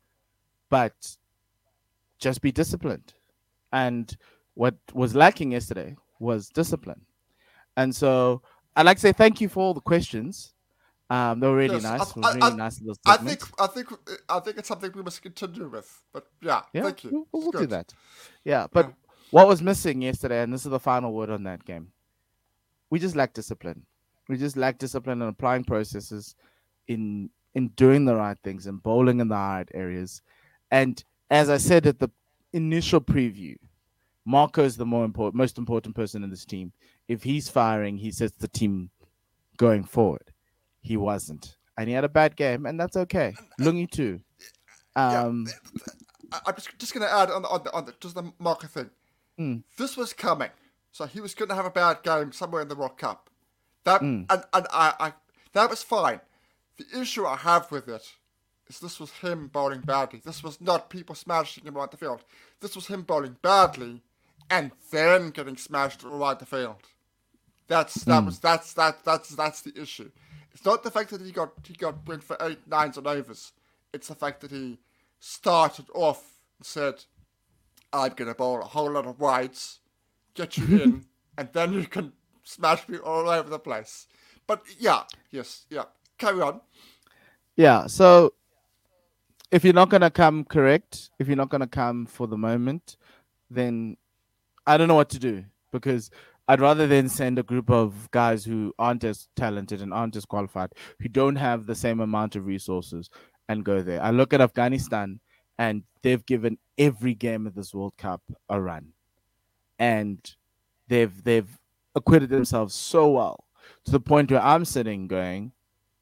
[0.68, 0.94] But
[2.18, 3.12] just be disciplined.
[3.72, 4.16] And
[4.54, 7.02] what was lacking yesterday was discipline.
[7.76, 8.42] And so
[8.76, 10.54] I'd like to say thank you for all the questions.
[11.10, 12.16] Um, they were really yes, nice.
[12.16, 13.88] I, really I, nice I think I think
[14.30, 16.00] I think it's something we must continue with.
[16.10, 17.26] But yeah, yeah thank you.
[17.32, 17.92] We'll, we'll do that.
[18.44, 18.92] Yeah, but yeah.
[19.32, 21.88] What was missing yesterday, and this is the final word on that game,
[22.90, 23.86] we just lack discipline.
[24.28, 26.36] We just lack discipline in applying processes
[26.86, 30.20] in in doing the right things and bowling in the right areas.
[30.70, 32.10] And as I said at the
[32.52, 33.56] initial preview,
[34.26, 36.72] Marco is the more important, most important person in this team.
[37.08, 38.90] If he's firing, he sets the team
[39.56, 40.30] going forward.
[40.82, 43.34] He wasn't, and he had a bad game, and that's okay.
[43.58, 44.20] Lungi too.
[44.94, 48.14] Um, yeah, I'm just, just going to add on the, on the, on the just
[48.14, 48.90] the Marco thing.
[49.42, 49.62] Mm.
[49.76, 50.50] This was coming,
[50.92, 53.28] so he was going to have a bad game somewhere in the World Cup.
[53.84, 54.26] That mm.
[54.30, 55.12] and, and I, I
[55.52, 56.20] that was fine.
[56.76, 58.12] The issue I have with it
[58.68, 60.20] is this was him bowling badly.
[60.24, 62.24] This was not people smashing him around the field.
[62.60, 64.02] This was him bowling badly
[64.48, 66.82] and then getting smashed around the field.
[67.68, 68.26] That's that mm.
[68.26, 70.10] was that's that that's that's the issue.
[70.52, 73.52] It's not the fact that he got he got went for eight nines and overs.
[73.92, 74.78] It's the fact that he
[75.20, 77.04] started off and said,
[77.92, 79.80] "I'm gonna bowl a whole lot of wides,
[80.34, 81.04] get you in,
[81.38, 82.12] and then you can
[82.42, 84.06] smash me all over the place."
[84.46, 85.84] But yeah, yes, yeah
[86.22, 86.60] carry on.
[87.56, 87.86] Yeah.
[87.86, 88.34] So
[89.50, 92.96] if you're not gonna come correct, if you're not gonna come for the moment,
[93.50, 93.96] then
[94.66, 96.10] I don't know what to do because
[96.48, 100.24] I'd rather then send a group of guys who aren't as talented and aren't as
[100.24, 103.10] qualified, who don't have the same amount of resources,
[103.48, 104.02] and go there.
[104.02, 105.20] I look at Afghanistan,
[105.58, 108.92] and they've given every game of this World Cup a run,
[109.78, 110.34] and
[110.88, 111.58] they've they've
[111.94, 113.44] acquitted themselves so well
[113.84, 115.52] to the point where I'm sitting going,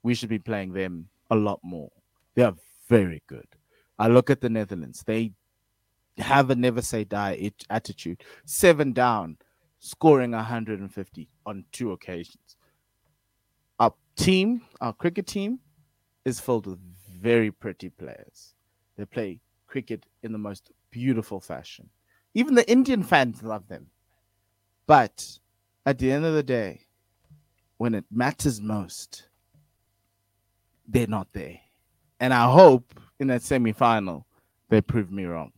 [0.02, 1.90] we should be playing them a lot more.
[2.34, 2.56] They are
[2.88, 3.46] very good.
[3.98, 5.02] I look at the Netherlands.
[5.04, 5.32] They
[6.18, 8.22] have a never say die attitude.
[8.44, 9.38] Seven down,
[9.78, 12.56] scoring 150 on two occasions.
[13.78, 15.60] Our team, our cricket team,
[16.24, 16.78] is filled with
[17.20, 18.54] very pretty players.
[19.00, 21.88] They play cricket in the most beautiful fashion.
[22.34, 23.86] Even the Indian fans love them.
[24.86, 25.38] But
[25.86, 26.82] at the end of the day,
[27.78, 29.28] when it matters most,
[30.86, 31.58] they're not there.
[32.20, 34.26] And I hope in that semi final
[34.68, 35.52] they prove me wrong.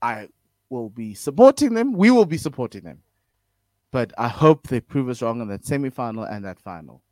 [0.00, 0.28] I
[0.70, 1.92] will be supporting them.
[1.92, 3.02] We will be supporting them.
[3.90, 7.02] But I hope they prove us wrong in that semi final and that final.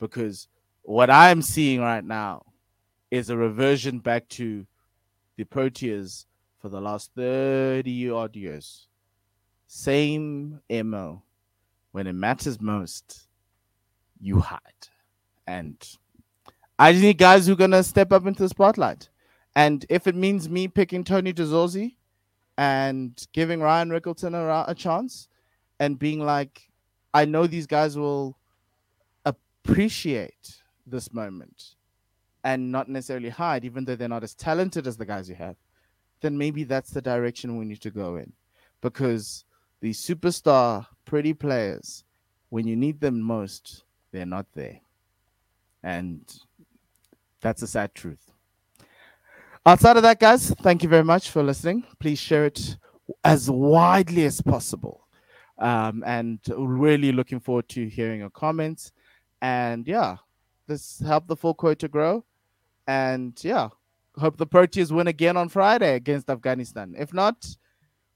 [0.00, 0.48] Because
[0.80, 2.46] what I'm seeing right now
[3.10, 4.66] is a reversion back to
[5.36, 6.26] the Proteas
[6.60, 8.88] for the last 30 odd years.
[9.66, 11.22] Same MO.
[11.92, 13.28] When it matters most,
[14.20, 14.60] you hide.
[15.46, 15.76] And
[16.78, 19.08] I just need guys who are gonna step up into the spotlight.
[19.54, 21.96] And if it means me picking Tony de Zorzi
[22.58, 25.28] and giving Ryan Rickelton a, a chance
[25.78, 26.68] and being like,
[27.12, 28.36] I know these guys will
[29.24, 31.73] appreciate this moment
[32.44, 35.56] and not necessarily hide, even though they're not as talented as the guys you have,
[36.20, 38.32] then maybe that's the direction we need to go in.
[38.82, 39.44] Because
[39.80, 42.04] the superstar pretty players,
[42.50, 44.78] when you need them most, they're not there.
[45.82, 46.20] And
[47.40, 48.30] that's a sad truth.
[49.66, 51.84] Outside of that, guys, thank you very much for listening.
[51.98, 52.76] Please share it
[53.24, 55.06] as widely as possible.
[55.58, 58.92] Um, and really looking forward to hearing your comments.
[59.40, 60.16] And yeah,
[60.68, 62.24] let's help the full court to grow.
[62.86, 63.68] And yeah,
[64.18, 66.94] hope the Proteas win again on Friday against Afghanistan.
[66.96, 67.46] If not,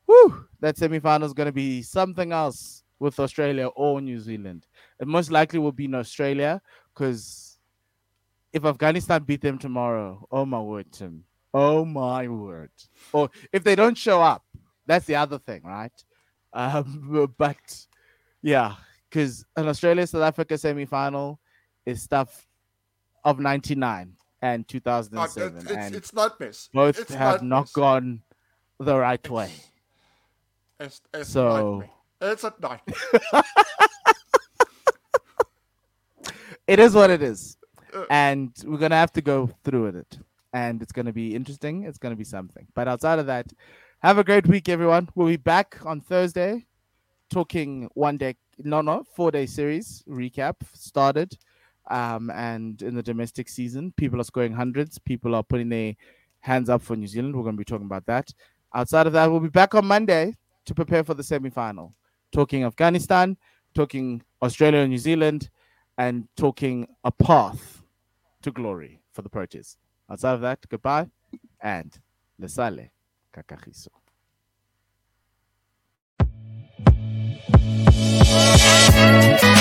[0.07, 4.67] whew, that semi-final is going to be something else with Australia or New Zealand.
[5.01, 6.61] It most likely will be in Australia
[6.95, 7.59] because
[8.53, 12.71] if Afghanistan beat them tomorrow, oh my word, Tim, oh my word.
[13.13, 14.45] Or if they don't show up,
[14.87, 15.93] that's the other thing, right?
[16.53, 17.87] Um, but
[18.43, 18.75] yeah,
[19.09, 21.39] because an Australia South Africa semi-final
[21.87, 22.47] is stuff
[23.25, 28.23] of 99 and 2007 it's, and it's both It's have not not gone
[28.79, 29.51] the right way.
[30.81, 31.91] It's, it's So- nightmare.
[32.21, 33.43] It's a nightmare.
[36.67, 37.57] it is what it is.
[37.95, 38.05] Uh.
[38.11, 40.19] and we're gonna have to go through with it.
[40.53, 41.85] And it's gonna be interesting.
[41.85, 42.67] It's gonna be something.
[42.75, 43.53] But outside of that
[44.01, 45.09] have a great week everyone.
[45.15, 46.67] We'll be back on thursday
[47.31, 51.37] talking one day no no four day series recap started
[51.89, 54.99] um, and in the domestic season, people are scoring hundreds.
[54.99, 55.95] People are putting their
[56.41, 57.35] hands up for New Zealand.
[57.35, 58.33] We're going to be talking about that.
[58.75, 60.35] Outside of that, we'll be back on Monday
[60.67, 61.95] to prepare for the semi final,
[62.33, 63.37] talking Afghanistan,
[63.75, 65.49] talking Australia and New Zealand,
[65.97, 67.83] and talking a path
[68.43, 69.77] to glory for the Proteas.
[70.11, 71.09] Outside of that, goodbye
[71.61, 71.99] and
[72.41, 72.91] Lesale
[73.35, 73.89] Kakahiso.
[78.91, 79.58] Thank